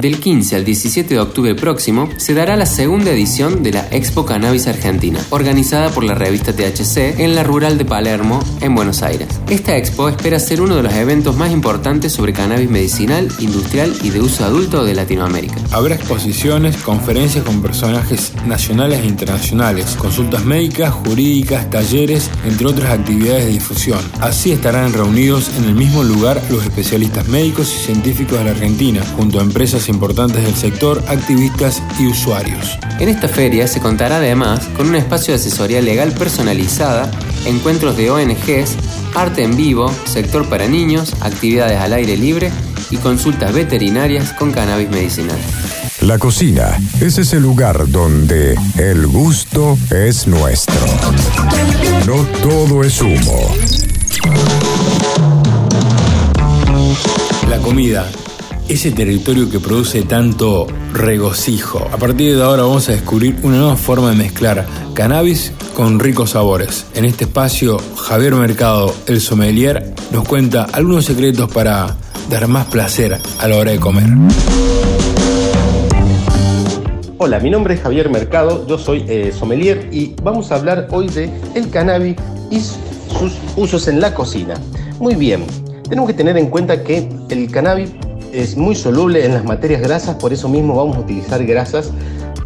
Del 0.00 0.20
15 0.20 0.54
al 0.54 0.64
17 0.64 1.12
de 1.12 1.18
octubre 1.18 1.56
próximo 1.56 2.08
se 2.18 2.32
dará 2.32 2.54
la 2.54 2.66
segunda 2.66 3.10
edición 3.10 3.64
de 3.64 3.72
la 3.72 3.88
Expo 3.90 4.24
Cannabis 4.24 4.68
Argentina, 4.68 5.18
organizada 5.30 5.90
por 5.90 6.04
la 6.04 6.14
revista 6.14 6.52
THC 6.52 7.18
en 7.18 7.34
la 7.34 7.42
Rural 7.42 7.78
de 7.78 7.84
Palermo, 7.84 8.38
en 8.60 8.76
Buenos 8.76 9.02
Aires. 9.02 9.26
Esta 9.48 9.76
expo 9.76 10.08
espera 10.08 10.38
ser 10.38 10.60
uno 10.60 10.76
de 10.76 10.84
los 10.84 10.92
eventos 10.92 11.36
más 11.36 11.50
importantes 11.50 12.12
sobre 12.12 12.32
cannabis 12.32 12.70
medicinal, 12.70 13.28
industrial 13.40 13.92
y 14.04 14.10
de 14.10 14.20
uso 14.20 14.44
adulto 14.44 14.84
de 14.84 14.94
Latinoamérica. 14.94 15.56
Habrá 15.72 15.96
exposiciones, 15.96 16.76
conferencias 16.76 17.42
con 17.44 17.60
personajes 17.60 18.34
nacionales 18.46 19.00
e 19.00 19.06
internacionales, 19.06 19.96
consultas 19.98 20.44
médicas, 20.44 20.92
jurídicas, 20.92 21.70
talleres, 21.70 22.30
entre 22.44 22.68
otras 22.68 22.92
actividades 22.92 23.46
de 23.46 23.50
difusión. 23.50 23.98
Así 24.20 24.52
estarán 24.52 24.92
reunidos 24.92 25.50
en 25.58 25.64
el 25.64 25.74
mismo 25.74 26.04
lugar 26.04 26.40
los 26.50 26.62
especialistas 26.62 27.26
médicos 27.26 27.74
y 27.74 27.84
científicos 27.84 28.38
de 28.38 28.44
la 28.44 28.50
Argentina, 28.52 29.02
junto 29.16 29.40
a 29.40 29.42
empresas 29.42 29.87
importantes 29.88 30.44
del 30.44 30.54
sector, 30.54 31.02
activistas 31.08 31.82
y 31.98 32.06
usuarios. 32.06 32.78
En 32.98 33.08
esta 33.08 33.28
feria 33.28 33.66
se 33.68 33.80
contará 33.80 34.16
además 34.16 34.68
con 34.76 34.88
un 34.88 34.96
espacio 34.96 35.32
de 35.34 35.40
asesoría 35.40 35.80
legal 35.80 36.12
personalizada, 36.12 37.10
encuentros 37.46 37.96
de 37.96 38.10
ONGs, 38.10 38.76
arte 39.14 39.42
en 39.42 39.56
vivo, 39.56 39.92
sector 40.04 40.48
para 40.48 40.66
niños, 40.66 41.14
actividades 41.20 41.78
al 41.78 41.92
aire 41.92 42.16
libre 42.16 42.50
y 42.90 42.96
consultas 42.96 43.52
veterinarias 43.52 44.32
con 44.32 44.52
cannabis 44.52 44.90
medicinal. 44.90 45.38
La 46.02 46.18
cocina 46.18 46.78
es 47.00 47.18
ese 47.18 47.40
lugar 47.40 47.90
donde 47.90 48.56
el 48.76 49.06
gusto 49.06 49.76
es 49.90 50.26
nuestro. 50.28 50.86
No 52.06 52.24
todo 52.42 52.84
es 52.84 53.00
humo. 53.02 53.54
La 57.48 57.58
comida 57.58 58.08
ese 58.68 58.90
territorio 58.90 59.50
que 59.50 59.60
produce 59.60 60.02
tanto 60.02 60.66
regocijo. 60.92 61.88
A 61.90 61.96
partir 61.96 62.36
de 62.36 62.42
ahora 62.42 62.62
vamos 62.62 62.88
a 62.88 62.92
descubrir 62.92 63.36
una 63.42 63.56
nueva 63.56 63.76
forma 63.76 64.10
de 64.10 64.16
mezclar 64.16 64.66
cannabis 64.94 65.52
con 65.74 65.98
ricos 65.98 66.30
sabores. 66.30 66.86
En 66.94 67.06
este 67.06 67.24
espacio, 67.24 67.78
Javier 67.96 68.34
Mercado, 68.34 68.94
el 69.06 69.20
sommelier, 69.20 69.94
nos 70.12 70.28
cuenta 70.28 70.64
algunos 70.64 71.06
secretos 71.06 71.50
para 71.50 71.96
dar 72.28 72.46
más 72.46 72.66
placer 72.66 73.18
a 73.40 73.48
la 73.48 73.56
hora 73.56 73.70
de 73.70 73.80
comer. 73.80 74.06
Hola, 77.16 77.40
mi 77.40 77.50
nombre 77.50 77.74
es 77.74 77.80
Javier 77.80 78.10
Mercado, 78.10 78.66
yo 78.66 78.78
soy 78.78 79.04
eh, 79.08 79.32
sommelier 79.36 79.88
y 79.90 80.14
vamos 80.22 80.52
a 80.52 80.56
hablar 80.56 80.88
hoy 80.90 81.08
de 81.08 81.30
el 81.54 81.70
cannabis 81.70 82.16
y 82.50 82.60
sus 82.60 83.32
usos 83.56 83.88
en 83.88 84.00
la 84.00 84.14
cocina. 84.14 84.54
Muy 85.00 85.14
bien, 85.14 85.44
tenemos 85.88 86.08
que 86.08 86.14
tener 86.14 86.36
en 86.36 86.48
cuenta 86.48 86.84
que 86.84 87.08
el 87.30 87.50
cannabis 87.50 87.90
es 88.32 88.56
muy 88.56 88.74
soluble 88.74 89.24
en 89.24 89.34
las 89.34 89.44
materias 89.44 89.80
grasas, 89.80 90.16
por 90.16 90.32
eso 90.32 90.48
mismo 90.48 90.76
vamos 90.76 90.96
a 90.96 91.00
utilizar 91.00 91.44
grasas 91.44 91.90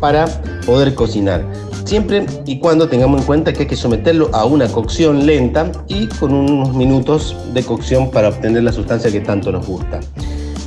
para 0.00 0.26
poder 0.66 0.94
cocinar. 0.94 1.44
siempre 1.84 2.26
y 2.46 2.58
cuando 2.58 2.88
tengamos 2.88 3.20
en 3.20 3.26
cuenta 3.26 3.52
que 3.52 3.60
hay 3.60 3.66
que 3.66 3.76
someterlo 3.76 4.30
a 4.32 4.44
una 4.44 4.68
cocción 4.68 5.26
lenta 5.26 5.70
y 5.88 6.06
con 6.06 6.32
unos 6.32 6.74
minutos 6.74 7.36
de 7.52 7.62
cocción 7.62 8.10
para 8.10 8.28
obtener 8.28 8.62
la 8.62 8.72
sustancia 8.72 9.10
que 9.10 9.20
tanto 9.20 9.52
nos 9.52 9.66
gusta. 9.66 10.00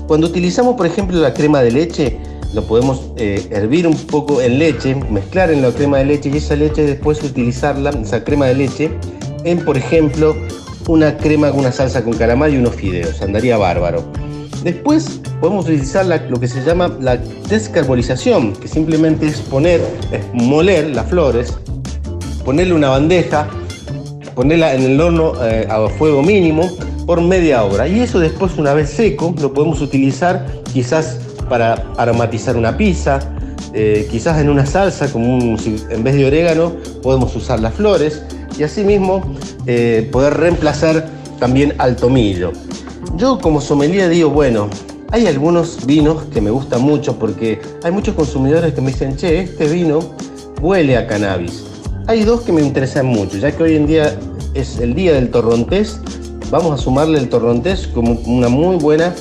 Cuando 0.08 0.28
utilizamos, 0.28 0.76
por 0.76 0.86
ejemplo, 0.86 1.20
la 1.20 1.34
crema 1.34 1.62
de 1.62 1.72
leche, 1.72 2.18
lo 2.54 2.64
podemos 2.64 3.12
eh, 3.18 3.48
hervir 3.50 3.88
un 3.88 3.96
poco 3.96 4.42
en 4.42 4.60
leche, 4.60 4.96
mezclar 5.10 5.52
en 5.52 5.62
la 5.62 5.72
crema 5.72 5.98
de 5.98 6.06
leche 6.06 6.30
y 6.30 6.38
esa 6.38 6.56
leche 6.56 6.86
después 6.86 7.24
utilizarla, 7.24 7.90
esa 7.90 8.24
crema 8.24 8.46
de 8.46 8.56
leche, 8.56 8.92
en, 9.44 9.66
por 9.66 9.78
ejemplo, 9.78 10.36
una 10.88 11.18
crema 11.18 11.50
con 11.50 11.62
una 11.62 11.72
salsa 11.72 12.04
con 12.04 12.14
calamar 12.14 12.52
y 12.52 12.58
unos 12.58 12.76
fideos. 12.76 13.22
Andaría 13.22 13.58
bárbaro. 13.58 14.04
Después 14.66 15.22
podemos 15.40 15.66
utilizar 15.66 16.08
lo 16.28 16.40
que 16.40 16.48
se 16.48 16.60
llama 16.64 16.92
la 17.00 17.18
descarbonización, 17.18 18.54
que 18.54 18.68
simplemente 18.68 19.28
es 19.28 19.40
poner, 19.42 19.80
es 20.12 20.26
moler 20.34 20.90
las 20.90 21.08
flores, 21.08 21.54
ponerle 22.44 22.74
una 22.74 22.90
bandeja, 22.90 23.48
ponerla 24.34 24.74
en 24.74 24.82
el 24.82 25.00
horno 25.00 25.34
eh, 25.46 25.68
a 25.70 25.88
fuego 25.90 26.24
mínimo 26.24 26.68
por 27.06 27.22
media 27.22 27.64
hora. 27.64 27.88
Y 27.88 28.00
eso 28.00 28.20
después, 28.20 28.58
una 28.58 28.74
vez 28.74 28.90
seco, 28.90 29.36
lo 29.40 29.54
podemos 29.54 29.82
utilizar 29.82 30.48
quizás 30.74 31.20
para 31.48 31.86
aromatizar 31.98 32.58
una 32.58 32.76
pizza, 32.76 33.20
eh, 33.76 34.08
quizás 34.10 34.42
en 34.42 34.50
una 34.50 34.66
salsa, 34.66 35.12
como 35.12 35.38
en 35.38 36.04
vez 36.04 36.16
de 36.16 36.26
orégano, 36.26 36.74
podemos 37.04 37.36
usar 37.36 37.60
las 37.60 37.76
flores 37.76 38.24
y 38.58 38.64
asimismo 38.64 39.22
eh, 39.68 40.10
poder 40.12 40.34
reemplazar 40.34 41.08
también 41.40 41.76
al 41.78 41.96
tomillo. 41.96 42.52
Yo 43.14 43.40
como 43.40 43.62
sommelier 43.62 44.10
digo, 44.10 44.30
bueno, 44.30 44.68
hay 45.12 45.28
algunos 45.28 45.86
vinos 45.86 46.24
que 46.34 46.42
me 46.42 46.52
gustan 46.52 46.82
mucho 46.82 47.18
porque 47.18 47.62
hay 47.84 47.92
muchos 47.92 48.16
consumidores 48.16 48.74
que 48.74 48.82
me 48.82 48.92
dicen, 48.92 49.16
che, 49.16 49.40
este 49.40 49.68
vino 49.68 50.00
huele 50.62 50.98
a 50.98 51.08
cannabis. 51.08 51.64
Hay 52.08 52.24
dos 52.24 52.42
que 52.42 52.52
me 52.52 52.62
interesan 52.62 53.06
mucho, 53.06 53.38
ya 53.38 53.52
que 53.56 53.64
hoy 53.64 53.76
en 53.76 53.88
día 53.88 54.20
es 54.54 54.80
el 54.80 54.94
día 54.94 55.14
del 55.14 55.32
torrontés, 55.32 56.00
vamos 56.52 56.78
a 56.78 56.78
sumarle 56.78 57.20
el 57.20 57.30
torrontés 57.30 57.88
como 57.88 58.14
una 58.26 58.50
muy 58.50 58.76
buena 58.78 59.14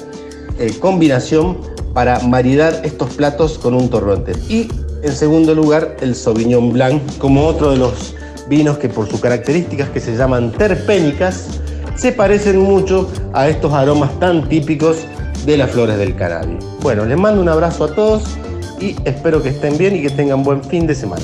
eh, 0.58 0.72
combinación 0.80 1.58
para 1.92 2.18
maridar 2.20 2.80
estos 2.84 3.10
platos 3.14 3.58
con 3.58 3.74
un 3.74 3.88
torrontés. 3.88 4.38
Y 4.50 4.68
en 5.02 5.12
segundo 5.12 5.54
lugar, 5.54 5.96
el 6.00 6.14
Sauvignon 6.14 6.72
Blanc 6.72 7.00
como 7.18 7.46
otro 7.46 7.70
de 7.70 7.76
los 7.76 8.14
vinos 8.48 8.78
que 8.78 8.88
por 8.88 9.08
sus 9.08 9.20
características 9.20 9.88
que 9.90 10.00
se 10.00 10.16
llaman 10.16 10.52
terpénicas, 10.52 11.60
se 11.96 12.12
parecen 12.12 12.58
mucho 12.58 13.10
a 13.32 13.48
estos 13.48 13.72
aromas 13.72 14.18
tan 14.18 14.48
típicos 14.48 15.06
de 15.46 15.56
las 15.56 15.70
flores 15.70 15.98
del 15.98 16.14
cannabis. 16.14 16.64
Bueno, 16.80 17.04
les 17.04 17.18
mando 17.18 17.40
un 17.40 17.48
abrazo 17.48 17.84
a 17.84 17.94
todos 17.94 18.36
y 18.80 18.96
espero 19.04 19.42
que 19.42 19.50
estén 19.50 19.78
bien 19.78 19.96
y 19.96 20.02
que 20.02 20.10
tengan 20.10 20.42
buen 20.42 20.62
fin 20.62 20.86
de 20.86 20.94
semana. 20.94 21.22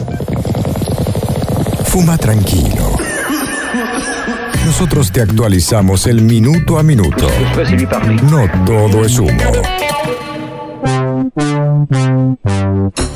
Fuma 1.84 2.16
tranquilo. 2.16 2.90
Nosotros 4.64 5.10
te 5.10 5.22
actualizamos 5.22 6.06
el 6.06 6.22
minuto 6.22 6.78
a 6.78 6.82
minuto. 6.82 7.26
No 8.22 8.46
todo 8.64 9.04
es 9.04 9.18
humo. 9.18 9.32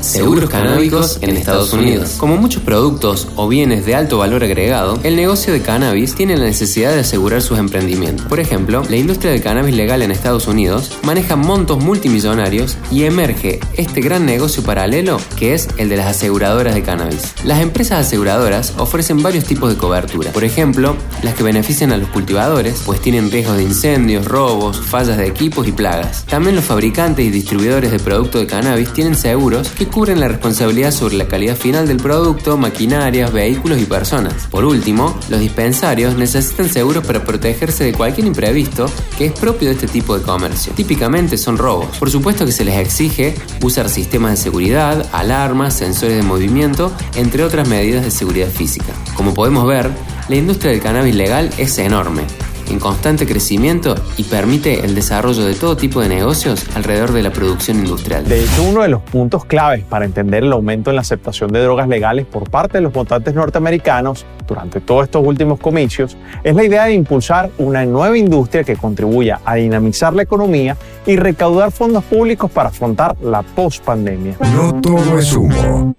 Seguros 0.01 0.49
canábicos 0.49 1.17
en 1.21 1.35
Estados 1.35 1.73
Unidos. 1.73 2.15
Como 2.17 2.37
muchos 2.37 2.61
productos 2.61 3.27
o 3.35 3.47
bienes 3.47 3.85
de 3.85 3.95
alto 3.95 4.19
valor 4.19 4.43
agregado, 4.43 4.99
el 5.03 5.15
negocio 5.15 5.51
de 5.51 5.61
cannabis 5.61 6.13
tiene 6.13 6.37
la 6.37 6.45
necesidad 6.45 6.93
de 6.93 6.99
asegurar 6.99 7.41
sus 7.41 7.57
emprendimientos. 7.57 8.25
Por 8.27 8.39
ejemplo, 8.39 8.83
la 8.89 8.95
industria 8.95 9.31
del 9.31 9.41
cannabis 9.41 9.75
legal 9.75 10.01
en 10.01 10.11
Estados 10.11 10.47
Unidos 10.47 10.91
maneja 11.03 11.35
montos 11.35 11.83
multimillonarios 11.83 12.77
y 12.91 13.03
emerge 13.03 13.59
este 13.77 14.01
gran 14.01 14.25
negocio 14.25 14.63
paralelo 14.63 15.17
que 15.37 15.53
es 15.53 15.67
el 15.77 15.89
de 15.89 15.97
las 15.97 16.07
aseguradoras 16.07 16.75
de 16.75 16.83
cannabis. 16.83 17.33
Las 17.43 17.61
empresas 17.61 18.05
aseguradoras 18.05 18.73
ofrecen 18.77 19.23
varios 19.23 19.45
tipos 19.45 19.69
de 19.69 19.77
cobertura. 19.77 20.31
Por 20.31 20.43
ejemplo, 20.43 20.95
las 21.23 21.33
que 21.33 21.43
benefician 21.43 21.91
a 21.91 21.97
los 21.97 22.09
cultivadores, 22.09 22.81
pues 22.85 23.01
tienen 23.01 23.31
riesgos 23.31 23.57
de 23.57 23.63
incendios, 23.63 24.25
robos, 24.25 24.79
fallas 24.79 25.17
de 25.17 25.27
equipos 25.27 25.67
y 25.67 25.71
plagas. 25.71 26.25
También 26.25 26.55
los 26.55 26.65
fabricantes 26.65 27.25
y 27.25 27.31
distribuidores 27.31 27.91
de 27.91 27.99
productos 27.99 28.41
de 28.41 28.47
cannabis 28.47 28.93
tienen 28.93 29.15
seguros 29.15 29.64
que 29.69 29.87
cubren 29.87 30.19
la 30.19 30.27
responsabilidad 30.27 30.91
sobre 30.91 31.15
la 31.15 31.27
calidad 31.27 31.55
final 31.55 31.87
del 31.87 31.97
producto, 31.97 32.57
maquinarias, 32.57 33.31
vehículos 33.31 33.81
y 33.81 33.85
personas. 33.85 34.47
Por 34.49 34.65
último, 34.65 35.17
los 35.29 35.39
dispensarios 35.39 36.15
necesitan 36.15 36.69
seguros 36.69 37.05
para 37.05 37.23
protegerse 37.23 37.83
de 37.83 37.93
cualquier 37.93 38.27
imprevisto 38.27 38.85
que 39.17 39.25
es 39.25 39.31
propio 39.31 39.69
de 39.69 39.75
este 39.75 39.87
tipo 39.87 40.17
de 40.17 40.23
comercio. 40.23 40.73
Típicamente 40.73 41.37
son 41.37 41.57
robos. 41.57 41.97
Por 41.97 42.09
supuesto 42.09 42.45
que 42.45 42.51
se 42.51 42.65
les 42.65 42.77
exige 42.77 43.35
usar 43.61 43.89
sistemas 43.89 44.31
de 44.31 44.37
seguridad, 44.37 45.07
alarmas, 45.11 45.73
sensores 45.75 46.17
de 46.17 46.23
movimiento, 46.23 46.91
entre 47.15 47.43
otras 47.43 47.67
medidas 47.67 48.03
de 48.03 48.11
seguridad 48.11 48.49
física. 48.49 48.93
Como 49.15 49.33
podemos 49.33 49.67
ver, 49.67 49.91
la 50.29 50.35
industria 50.35 50.71
del 50.71 50.81
cannabis 50.81 51.15
legal 51.15 51.49
es 51.57 51.77
enorme 51.77 52.23
en 52.69 52.79
constante 52.79 53.25
crecimiento 53.25 53.95
y 54.17 54.23
permite 54.23 54.85
el 54.85 54.95
desarrollo 54.95 55.45
de 55.45 55.53
todo 55.55 55.77
tipo 55.77 56.01
de 56.01 56.09
negocios 56.09 56.65
alrededor 56.75 57.11
de 57.11 57.23
la 57.23 57.31
producción 57.31 57.79
industrial. 57.79 58.27
De 58.27 58.43
hecho, 58.43 58.63
uno 58.63 58.81
de 58.81 58.89
los 58.89 59.01
puntos 59.01 59.45
claves 59.45 59.83
para 59.83 60.05
entender 60.05 60.43
el 60.43 60.51
aumento 60.51 60.89
en 60.89 60.95
la 60.95 61.01
aceptación 61.01 61.51
de 61.51 61.61
drogas 61.61 61.87
legales 61.87 62.25
por 62.25 62.49
parte 62.49 62.77
de 62.77 62.81
los 62.81 62.93
votantes 62.93 63.33
norteamericanos 63.33 64.25
durante 64.47 64.79
todos 64.81 65.05
estos 65.05 65.25
últimos 65.25 65.59
comicios 65.59 66.17
es 66.43 66.55
la 66.55 66.63
idea 66.63 66.85
de 66.85 66.93
impulsar 66.93 67.49
una 67.57 67.85
nueva 67.85 68.17
industria 68.17 68.63
que 68.63 68.75
contribuya 68.75 69.39
a 69.45 69.55
dinamizar 69.55 70.13
la 70.13 70.23
economía 70.23 70.77
y 71.05 71.15
recaudar 71.15 71.71
fondos 71.71 72.03
públicos 72.03 72.51
para 72.51 72.69
afrontar 72.69 73.15
la 73.21 73.41
post-pandemia. 73.43 74.37
No 74.53 74.79
todo 74.81 75.19
es 75.19 75.33
humo. 75.33 75.95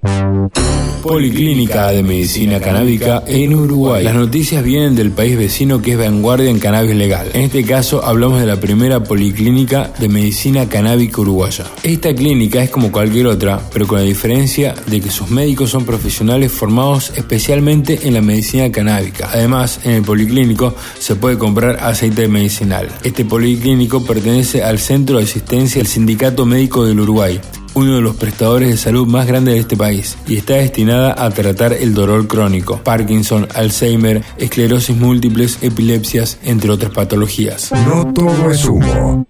Policlínica 1.06 1.92
de 1.92 2.02
Medicina 2.02 2.60
Canábica 2.60 3.22
en 3.28 3.54
Uruguay. 3.54 4.02
Las 4.02 4.14
noticias 4.14 4.64
vienen 4.64 4.96
del 4.96 5.12
país 5.12 5.38
vecino 5.38 5.80
que 5.80 5.92
es 5.92 5.98
vanguardia 5.98 6.50
en 6.50 6.58
cannabis 6.58 6.96
legal. 6.96 7.30
En 7.32 7.42
este 7.42 7.64
caso 7.64 8.04
hablamos 8.04 8.40
de 8.40 8.46
la 8.46 8.58
primera 8.58 9.02
policlínica 9.02 9.92
de 10.00 10.08
medicina 10.08 10.68
canábica 10.68 11.20
uruguaya. 11.20 11.64
Esta 11.84 12.12
clínica 12.12 12.60
es 12.62 12.70
como 12.70 12.90
cualquier 12.90 13.28
otra, 13.28 13.60
pero 13.72 13.86
con 13.86 13.98
la 13.98 14.04
diferencia 14.04 14.74
de 14.86 15.00
que 15.00 15.10
sus 15.10 15.30
médicos 15.30 15.70
son 15.70 15.84
profesionales 15.84 16.50
formados 16.50 17.12
especialmente 17.14 18.00
en 18.08 18.14
la 18.14 18.20
medicina 18.20 18.72
canábica. 18.72 19.30
Además, 19.32 19.80
en 19.84 19.92
el 19.92 20.02
policlínico 20.02 20.74
se 20.98 21.14
puede 21.14 21.38
comprar 21.38 21.78
aceite 21.80 22.26
medicinal. 22.26 22.88
Este 23.04 23.24
policlínico 23.24 24.04
pertenece 24.04 24.64
al 24.64 24.80
Centro 24.80 25.18
de 25.18 25.24
Asistencia 25.24 25.80
del 25.80 25.86
Sindicato 25.86 26.44
Médico 26.46 26.84
del 26.84 26.98
Uruguay 26.98 27.40
uno 27.76 27.96
de 27.96 28.00
los 28.00 28.16
prestadores 28.16 28.70
de 28.70 28.76
salud 28.78 29.06
más 29.06 29.26
grandes 29.26 29.52
de 29.52 29.60
este 29.60 29.76
país 29.76 30.16
y 30.26 30.38
está 30.38 30.54
destinada 30.54 31.14
a 31.22 31.30
tratar 31.30 31.74
el 31.74 31.92
dolor 31.92 32.26
crónico, 32.26 32.80
Parkinson, 32.82 33.46
Alzheimer, 33.54 34.22
esclerosis 34.38 34.96
múltiples, 34.96 35.58
epilepsias, 35.60 36.38
entre 36.42 36.70
otras 36.70 36.90
patologías. 36.92 37.70
No 37.86 38.12
todo 38.14 38.50
es 38.50 38.64
humo. 38.64 39.26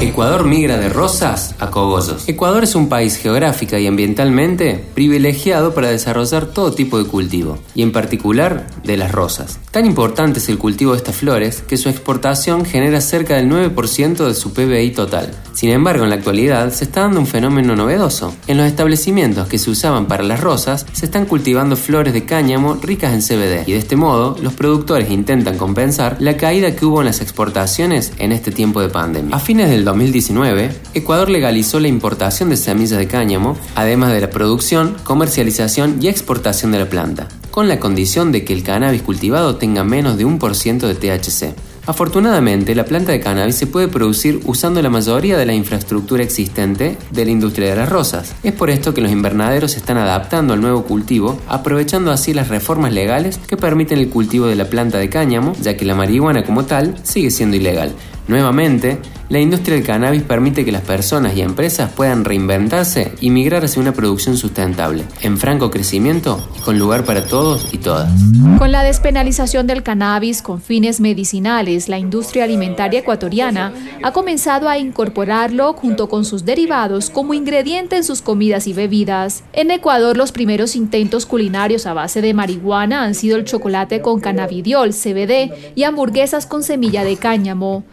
Ecuador 0.00 0.44
migra 0.44 0.78
de 0.78 0.88
rosas 0.88 1.56
a 1.58 1.70
cogollos. 1.70 2.28
Ecuador 2.28 2.62
es 2.62 2.76
un 2.76 2.88
país 2.88 3.16
geográfica 3.16 3.80
y 3.80 3.88
ambientalmente 3.88 4.84
privilegiado 4.94 5.74
para 5.74 5.90
desarrollar 5.90 6.46
todo 6.46 6.72
tipo 6.72 7.02
de 7.02 7.08
cultivo, 7.08 7.58
y 7.74 7.82
en 7.82 7.90
particular 7.90 8.68
de 8.84 8.96
las 8.96 9.10
rosas. 9.10 9.58
Tan 9.72 9.84
importante 9.84 10.38
es 10.38 10.48
el 10.48 10.58
cultivo 10.58 10.92
de 10.92 10.98
estas 10.98 11.16
flores 11.16 11.62
que 11.66 11.76
su 11.76 11.88
exportación 11.88 12.64
genera 12.64 13.00
cerca 13.00 13.34
del 13.34 13.50
9% 13.50 14.28
de 14.28 14.34
su 14.34 14.52
PBI 14.52 14.92
total. 14.92 15.32
Sin 15.54 15.70
embargo, 15.70 16.04
en 16.04 16.10
la 16.10 16.16
actualidad 16.16 16.72
se 16.72 16.84
está 16.84 17.02
dando 17.02 17.20
un 17.20 17.26
fenómeno 17.26 17.63
novedoso. 17.64 18.34
En 18.46 18.58
los 18.58 18.66
establecimientos 18.66 19.48
que 19.48 19.58
se 19.58 19.70
usaban 19.70 20.06
para 20.06 20.22
las 20.22 20.40
rosas 20.40 20.84
se 20.92 21.06
están 21.06 21.24
cultivando 21.24 21.76
flores 21.76 22.12
de 22.12 22.24
cáñamo 22.24 22.74
ricas 22.74 23.14
en 23.14 23.22
CBD, 23.22 23.66
y 23.66 23.72
de 23.72 23.78
este 23.78 23.96
modo 23.96 24.36
los 24.42 24.52
productores 24.52 25.10
intentan 25.10 25.56
compensar 25.56 26.16
la 26.20 26.36
caída 26.36 26.76
que 26.76 26.84
hubo 26.84 27.00
en 27.00 27.06
las 27.06 27.20
exportaciones 27.20 28.12
en 28.18 28.32
este 28.32 28.50
tiempo 28.50 28.80
de 28.80 28.90
pandemia. 28.90 29.34
A 29.34 29.40
fines 29.40 29.70
del 29.70 29.84
2019, 29.84 30.70
Ecuador 30.94 31.30
legalizó 31.30 31.80
la 31.80 31.88
importación 31.88 32.50
de 32.50 32.56
semillas 32.56 32.98
de 32.98 33.08
cáñamo, 33.08 33.56
además 33.74 34.12
de 34.12 34.20
la 34.20 34.30
producción, 34.30 34.96
comercialización 35.02 35.98
y 36.00 36.08
exportación 36.08 36.72
de 36.72 36.80
la 36.80 36.88
planta, 36.88 37.28
con 37.50 37.68
la 37.68 37.80
condición 37.80 38.32
de 38.32 38.44
que 38.44 38.52
el 38.52 38.62
cannabis 38.62 39.02
cultivado 39.02 39.56
tenga 39.56 39.84
menos 39.84 40.18
de 40.18 40.24
un 40.24 40.38
por 40.38 40.54
ciento 40.54 40.88
de 40.88 40.94
THC. 40.94 41.54
Afortunadamente, 41.86 42.74
la 42.74 42.86
planta 42.86 43.12
de 43.12 43.20
cannabis 43.20 43.56
se 43.56 43.66
puede 43.66 43.88
producir 43.88 44.40
usando 44.46 44.80
la 44.80 44.88
mayoría 44.88 45.36
de 45.36 45.44
la 45.44 45.52
infraestructura 45.52 46.22
existente 46.22 46.96
de 47.10 47.24
la 47.24 47.30
industria 47.30 47.70
de 47.70 47.76
las 47.76 47.88
rosas. 47.90 48.34
Es 48.42 48.52
por 48.52 48.70
esto 48.70 48.94
que 48.94 49.02
los 49.02 49.12
invernaderos 49.12 49.72
se 49.72 49.78
están 49.78 49.98
adaptando 49.98 50.54
al 50.54 50.62
nuevo 50.62 50.84
cultivo, 50.84 51.38
aprovechando 51.46 52.10
así 52.10 52.32
las 52.32 52.48
reformas 52.48 52.92
legales 52.92 53.38
que 53.46 53.58
permiten 53.58 53.98
el 53.98 54.08
cultivo 54.08 54.46
de 54.46 54.56
la 54.56 54.70
planta 54.70 54.98
de 54.98 55.10
cáñamo, 55.10 55.52
ya 55.60 55.76
que 55.76 55.84
la 55.84 55.94
marihuana 55.94 56.44
como 56.44 56.64
tal 56.64 56.96
sigue 57.02 57.30
siendo 57.30 57.56
ilegal. 57.56 57.92
Nuevamente, 58.26 58.98
la 59.28 59.40
industria 59.40 59.76
del 59.76 59.86
cannabis 59.86 60.22
permite 60.22 60.64
que 60.64 60.72
las 60.72 60.82
personas 60.82 61.36
y 61.36 61.40
empresas 61.40 61.90
puedan 61.90 62.24
reinventarse 62.24 63.12
y 63.20 63.30
migrar 63.30 63.64
hacia 63.64 63.80
una 63.82 63.92
producción 63.92 64.36
sustentable, 64.36 65.04
en 65.22 65.38
franco 65.38 65.70
crecimiento 65.70 66.46
y 66.56 66.60
con 66.60 66.78
lugar 66.78 67.04
para 67.04 67.24
todos 67.26 67.72
y 67.72 67.78
todas. 67.78 68.10
Con 68.58 68.70
la 68.70 68.82
despenalización 68.82 69.66
del 69.66 69.82
cannabis 69.82 70.42
con 70.42 70.60
fines 70.60 71.00
medicinales, 71.00 71.88
la 71.88 71.98
industria 71.98 72.44
alimentaria 72.44 73.00
ecuatoriana 73.00 73.72
ha 74.02 74.12
comenzado 74.12 74.68
a 74.68 74.78
incorporarlo 74.78 75.72
junto 75.72 76.08
con 76.08 76.24
sus 76.24 76.44
derivados 76.44 77.10
como 77.10 77.34
ingrediente 77.34 77.96
en 77.96 78.04
sus 78.04 78.22
comidas 78.22 78.66
y 78.66 78.72
bebidas. 78.72 79.42
En 79.52 79.70
Ecuador, 79.70 80.16
los 80.16 80.32
primeros 80.32 80.76
intentos 80.76 81.26
culinarios 81.26 81.86
a 81.86 81.94
base 81.94 82.20
de 82.20 82.34
marihuana 82.34 83.02
han 83.02 83.14
sido 83.14 83.36
el 83.36 83.44
chocolate 83.44 84.00
con 84.00 84.20
cannabidiol, 84.20 84.90
CBD 84.90 85.52
y 85.74 85.84
hamburguesas 85.84 86.46
con 86.46 86.62
semilla 86.62 87.04
de 87.04 87.16
cáñamo. 87.16 87.84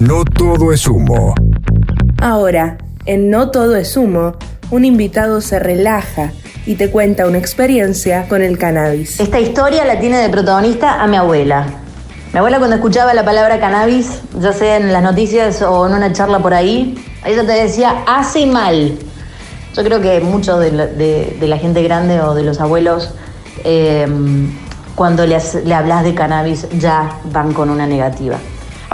No 0.00 0.24
todo 0.24 0.72
es 0.72 0.88
humo. 0.88 1.34
Ahora, 2.20 2.78
en 3.06 3.30
No 3.30 3.50
todo 3.50 3.76
es 3.76 3.96
humo, 3.96 4.32
un 4.70 4.84
invitado 4.84 5.40
se 5.40 5.60
relaja 5.60 6.32
y 6.66 6.74
te 6.74 6.90
cuenta 6.90 7.26
una 7.28 7.38
experiencia 7.38 8.26
con 8.28 8.42
el 8.42 8.58
cannabis. 8.58 9.20
Esta 9.20 9.38
historia 9.38 9.84
la 9.84 10.00
tiene 10.00 10.18
de 10.18 10.28
protagonista 10.30 11.00
a 11.00 11.06
mi 11.06 11.16
abuela. 11.16 11.66
Mi 12.32 12.38
abuela 12.38 12.58
cuando 12.58 12.74
escuchaba 12.74 13.14
la 13.14 13.24
palabra 13.24 13.60
cannabis, 13.60 14.20
ya 14.40 14.52
sea 14.52 14.78
en 14.78 14.92
las 14.92 15.02
noticias 15.02 15.62
o 15.62 15.86
en 15.86 15.92
una 15.94 16.12
charla 16.12 16.40
por 16.40 16.54
ahí, 16.54 16.96
ella 17.24 17.46
te 17.46 17.52
decía, 17.52 18.02
hace 18.08 18.46
mal. 18.46 18.98
Yo 19.76 19.84
creo 19.84 20.00
que 20.00 20.20
muchos 20.20 20.58
de 20.58 21.38
la, 21.40 21.58
gente 21.58 21.82
grande 21.84 22.20
o 22.20 22.34
de 22.34 22.42
los 22.42 22.60
abuelos, 22.60 23.14
eh, 23.62 24.08
cuando 24.96 25.24
le 25.24 25.36
hablas 25.74 26.02
de 26.02 26.14
cannabis, 26.14 26.68
ya 26.80 27.20
van 27.32 27.52
con 27.52 27.70
una 27.70 27.86
negativa. 27.86 28.38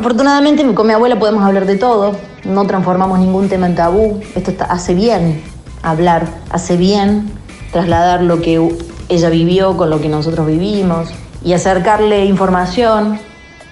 Afortunadamente 0.01 0.65
con 0.73 0.87
mi 0.87 0.95
abuela 0.95 1.19
podemos 1.19 1.45
hablar 1.45 1.67
de 1.67 1.77
todo, 1.77 2.13
no 2.45 2.67
transformamos 2.67 3.19
ningún 3.19 3.51
tema 3.51 3.67
en 3.67 3.75
tabú, 3.75 4.19
esto 4.35 4.51
hace 4.67 4.95
bien 4.95 5.43
hablar, 5.83 6.27
hace 6.49 6.79
bien 6.79 7.31
trasladar 7.71 8.23
lo 8.23 8.41
que 8.41 8.67
ella 9.11 9.29
vivió 9.29 9.77
con 9.77 9.91
lo 9.91 10.01
que 10.01 10.09
nosotros 10.09 10.47
vivimos 10.47 11.11
y 11.45 11.53
acercarle 11.53 12.25
información, 12.25 13.19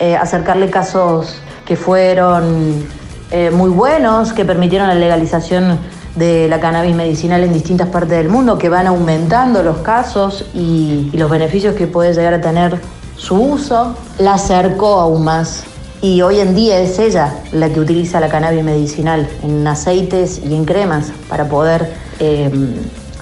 eh, 0.00 0.16
acercarle 0.16 0.68
casos 0.68 1.34
que 1.64 1.76
fueron 1.76 2.86
eh, 3.30 3.50
muy 3.50 3.70
buenos, 3.70 4.34
que 4.34 4.44
permitieron 4.44 4.88
la 4.88 4.96
legalización 4.96 5.78
de 6.14 6.46
la 6.46 6.60
cannabis 6.60 6.94
medicinal 6.94 7.42
en 7.42 7.54
distintas 7.54 7.88
partes 7.88 8.18
del 8.18 8.28
mundo, 8.28 8.58
que 8.58 8.68
van 8.68 8.86
aumentando 8.86 9.62
los 9.62 9.78
casos 9.78 10.44
y 10.52 11.10
los 11.14 11.30
beneficios 11.30 11.74
que 11.74 11.86
puede 11.86 12.12
llegar 12.12 12.34
a 12.34 12.40
tener 12.42 12.78
su 13.16 13.34
uso, 13.34 13.96
la 14.18 14.34
acercó 14.34 15.00
aún 15.00 15.24
más 15.24 15.64
y 16.00 16.22
hoy 16.22 16.38
en 16.40 16.54
día 16.54 16.78
es 16.78 16.98
ella 16.98 17.34
la 17.52 17.70
que 17.70 17.80
utiliza 17.80 18.20
la 18.20 18.28
cannabis 18.28 18.62
medicinal 18.62 19.28
en 19.42 19.66
aceites 19.66 20.40
y 20.44 20.54
en 20.54 20.64
cremas 20.64 21.12
para 21.28 21.48
poder 21.48 21.92
eh, 22.20 22.50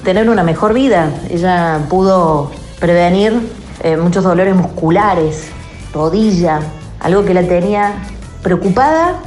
tener 0.05 0.29
una 0.29 0.43
mejor 0.43 0.75
vida. 0.75 1.11
Ella 1.31 1.81
pudo 1.89 2.51
prevenir 2.79 3.41
eh, 3.83 3.97
muchos 3.97 4.25
dolores 4.25 4.55
musculares, 4.55 5.49
rodilla, 5.95 6.61
algo 7.01 7.25
que 7.25 7.33
la 7.33 7.45
tenía 7.45 7.95
preocupada 8.43 9.21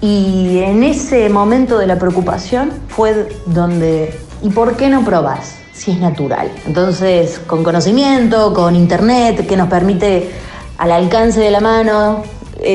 y 0.00 0.58
en 0.58 0.82
ese 0.82 1.28
momento 1.28 1.78
de 1.78 1.86
la 1.86 1.98
preocupación 1.98 2.72
fue 2.88 3.28
donde, 3.46 4.18
¿y 4.42 4.50
por 4.50 4.76
qué 4.76 4.88
no 4.88 5.04
probás? 5.04 5.56
Si 5.72 5.90
es 5.90 5.98
natural. 5.98 6.50
Entonces, 6.66 7.38
con 7.46 7.62
conocimiento, 7.62 8.54
con 8.54 8.74
internet, 8.74 9.46
que 9.46 9.56
nos 9.58 9.68
permite 9.68 10.30
al 10.78 10.92
alcance 10.92 11.40
de 11.40 11.50
la 11.50 11.60
mano 11.60 12.22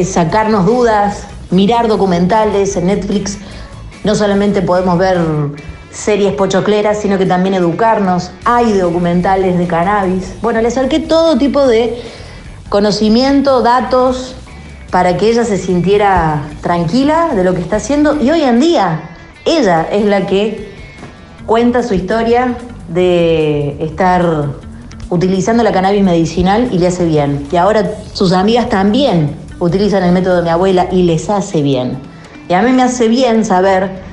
sacarnos 0.05 0.65
dudas, 0.65 1.23
mirar 1.49 1.87
documentales 1.87 2.75
en 2.77 2.87
Netflix. 2.87 3.37
No 4.03 4.15
solamente 4.15 4.61
podemos 4.61 4.97
ver 4.97 5.19
series 5.91 6.33
pochocleras, 6.33 6.99
sino 6.99 7.17
que 7.17 7.25
también 7.25 7.53
educarnos. 7.53 8.31
Hay 8.45 8.73
documentales 8.73 9.57
de 9.57 9.67
cannabis. 9.67 10.33
Bueno, 10.41 10.61
le 10.61 10.69
acerqué 10.69 10.99
todo 10.99 11.37
tipo 11.37 11.67
de 11.67 12.01
conocimiento, 12.69 13.61
datos, 13.61 14.35
para 14.89 15.17
que 15.17 15.29
ella 15.29 15.45
se 15.45 15.57
sintiera 15.57 16.43
tranquila 16.61 17.29
de 17.35 17.43
lo 17.43 17.53
que 17.53 17.61
está 17.61 17.77
haciendo. 17.77 18.21
Y 18.21 18.31
hoy 18.31 18.41
en 18.41 18.59
día, 18.59 19.09
ella 19.45 19.87
es 19.91 20.05
la 20.05 20.25
que 20.25 20.71
cuenta 21.45 21.83
su 21.83 21.93
historia 21.93 22.55
de 22.87 23.77
estar 23.83 24.49
utilizando 25.09 25.63
la 25.63 25.71
cannabis 25.71 26.03
medicinal 26.03 26.69
y 26.71 26.79
le 26.79 26.87
hace 26.87 27.05
bien. 27.05 27.47
Y 27.51 27.57
ahora 27.57 27.91
sus 28.13 28.31
amigas 28.31 28.69
también 28.69 29.35
utilizan 29.61 30.03
el 30.03 30.11
método 30.11 30.37
de 30.37 30.41
mi 30.41 30.49
abuela 30.49 30.87
y 30.91 31.03
les 31.03 31.29
hace 31.29 31.61
bien. 31.61 31.97
Y 32.49 32.53
a 32.53 32.61
mí 32.61 32.71
me 32.71 32.83
hace 32.83 33.07
bien 33.07 33.45
saber 33.45 34.11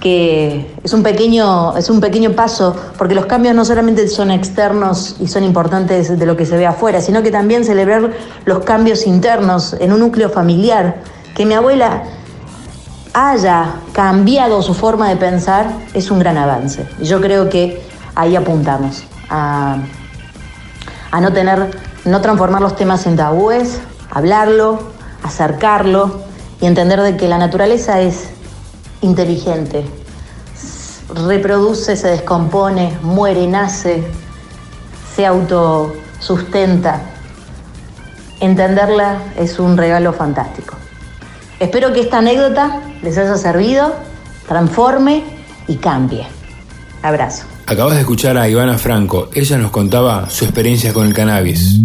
que 0.00 0.74
es 0.82 0.92
un 0.92 1.02
pequeño, 1.02 1.76
es 1.76 1.90
un 1.90 2.00
pequeño 2.00 2.32
paso, 2.32 2.76
porque 2.96 3.14
los 3.14 3.26
cambios 3.26 3.54
no 3.54 3.64
solamente 3.64 4.06
son 4.08 4.30
externos 4.30 5.16
y 5.18 5.26
son 5.28 5.44
importantes 5.44 6.18
de 6.18 6.26
lo 6.26 6.36
que 6.36 6.46
se 6.46 6.56
ve 6.56 6.66
afuera, 6.66 7.00
sino 7.00 7.22
que 7.22 7.30
también 7.30 7.64
celebrar 7.64 8.12
los 8.44 8.64
cambios 8.64 9.06
internos 9.06 9.74
en 9.80 9.92
un 9.92 10.00
núcleo 10.00 10.30
familiar. 10.30 10.96
Que 11.34 11.44
mi 11.44 11.54
abuela 11.54 12.04
haya 13.14 13.74
cambiado 13.92 14.62
su 14.62 14.74
forma 14.74 15.08
de 15.08 15.16
pensar 15.16 15.70
es 15.92 16.10
un 16.10 16.20
gran 16.20 16.36
avance. 16.36 16.86
Y 17.00 17.06
yo 17.06 17.20
creo 17.20 17.48
que 17.48 17.82
ahí 18.14 18.36
apuntamos 18.36 19.04
a, 19.28 19.78
a 21.10 21.20
no 21.20 21.32
tener, 21.32 21.70
no 22.04 22.20
transformar 22.20 22.60
los 22.60 22.76
temas 22.76 23.06
en 23.06 23.16
tabúes, 23.16 23.80
hablarlo, 24.14 24.78
acercarlo 25.22 26.22
y 26.60 26.66
entender 26.66 27.02
de 27.02 27.16
que 27.16 27.28
la 27.28 27.36
naturaleza 27.36 28.00
es 28.00 28.28
inteligente, 29.02 29.84
reproduce, 31.14 31.96
se 31.96 32.08
descompone, 32.08 32.96
muere, 33.02 33.46
nace, 33.46 34.02
se 35.14 35.26
autosustenta. 35.26 37.02
Entenderla 38.40 39.18
es 39.36 39.58
un 39.58 39.76
regalo 39.76 40.12
fantástico. 40.12 40.76
Espero 41.60 41.92
que 41.92 42.00
esta 42.00 42.18
anécdota 42.18 42.80
les 43.02 43.18
haya 43.18 43.36
servido, 43.36 43.94
transforme 44.48 45.24
y 45.66 45.76
cambie. 45.76 46.26
Abrazo. 47.02 47.53
Acabas 47.66 47.94
de 47.94 48.00
escuchar 48.00 48.36
a 48.36 48.48
Ivana 48.48 48.76
Franco. 48.78 49.30
Ella 49.34 49.56
nos 49.58 49.70
contaba 49.70 50.28
su 50.28 50.44
experiencia 50.44 50.92
con 50.92 51.06
el 51.06 51.14
cannabis. 51.14 51.80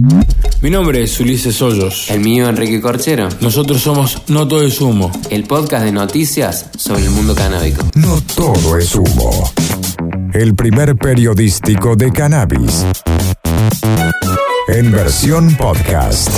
Mi 0.62 0.70
nombre 0.70 1.04
es 1.04 1.20
Ulises 1.20 1.62
Hoyos. 1.62 2.10
El 2.10 2.20
mío, 2.20 2.50
Enrique 2.50 2.82
Corchero. 2.82 3.30
Nosotros 3.40 3.82
somos 3.82 4.24
No 4.28 4.48
Todo 4.48 4.62
es 4.64 4.82
Humo. 4.82 5.12
El 5.30 5.46
podcast 5.46 5.86
de 5.86 5.92
noticias 5.94 6.70
sobre 6.78 7.06
el 7.06 7.12
mundo 7.12 7.34
canábico. 7.34 7.86
No 7.96 8.22
todo 8.36 8.78
es 8.78 8.94
humo. 8.94 9.52
El 10.34 10.56
primer 10.56 10.96
periodístico 10.98 11.96
de 11.96 12.12
cannabis. 12.12 12.86
En 14.68 14.92
versión 14.92 15.56
podcast. 15.56 16.30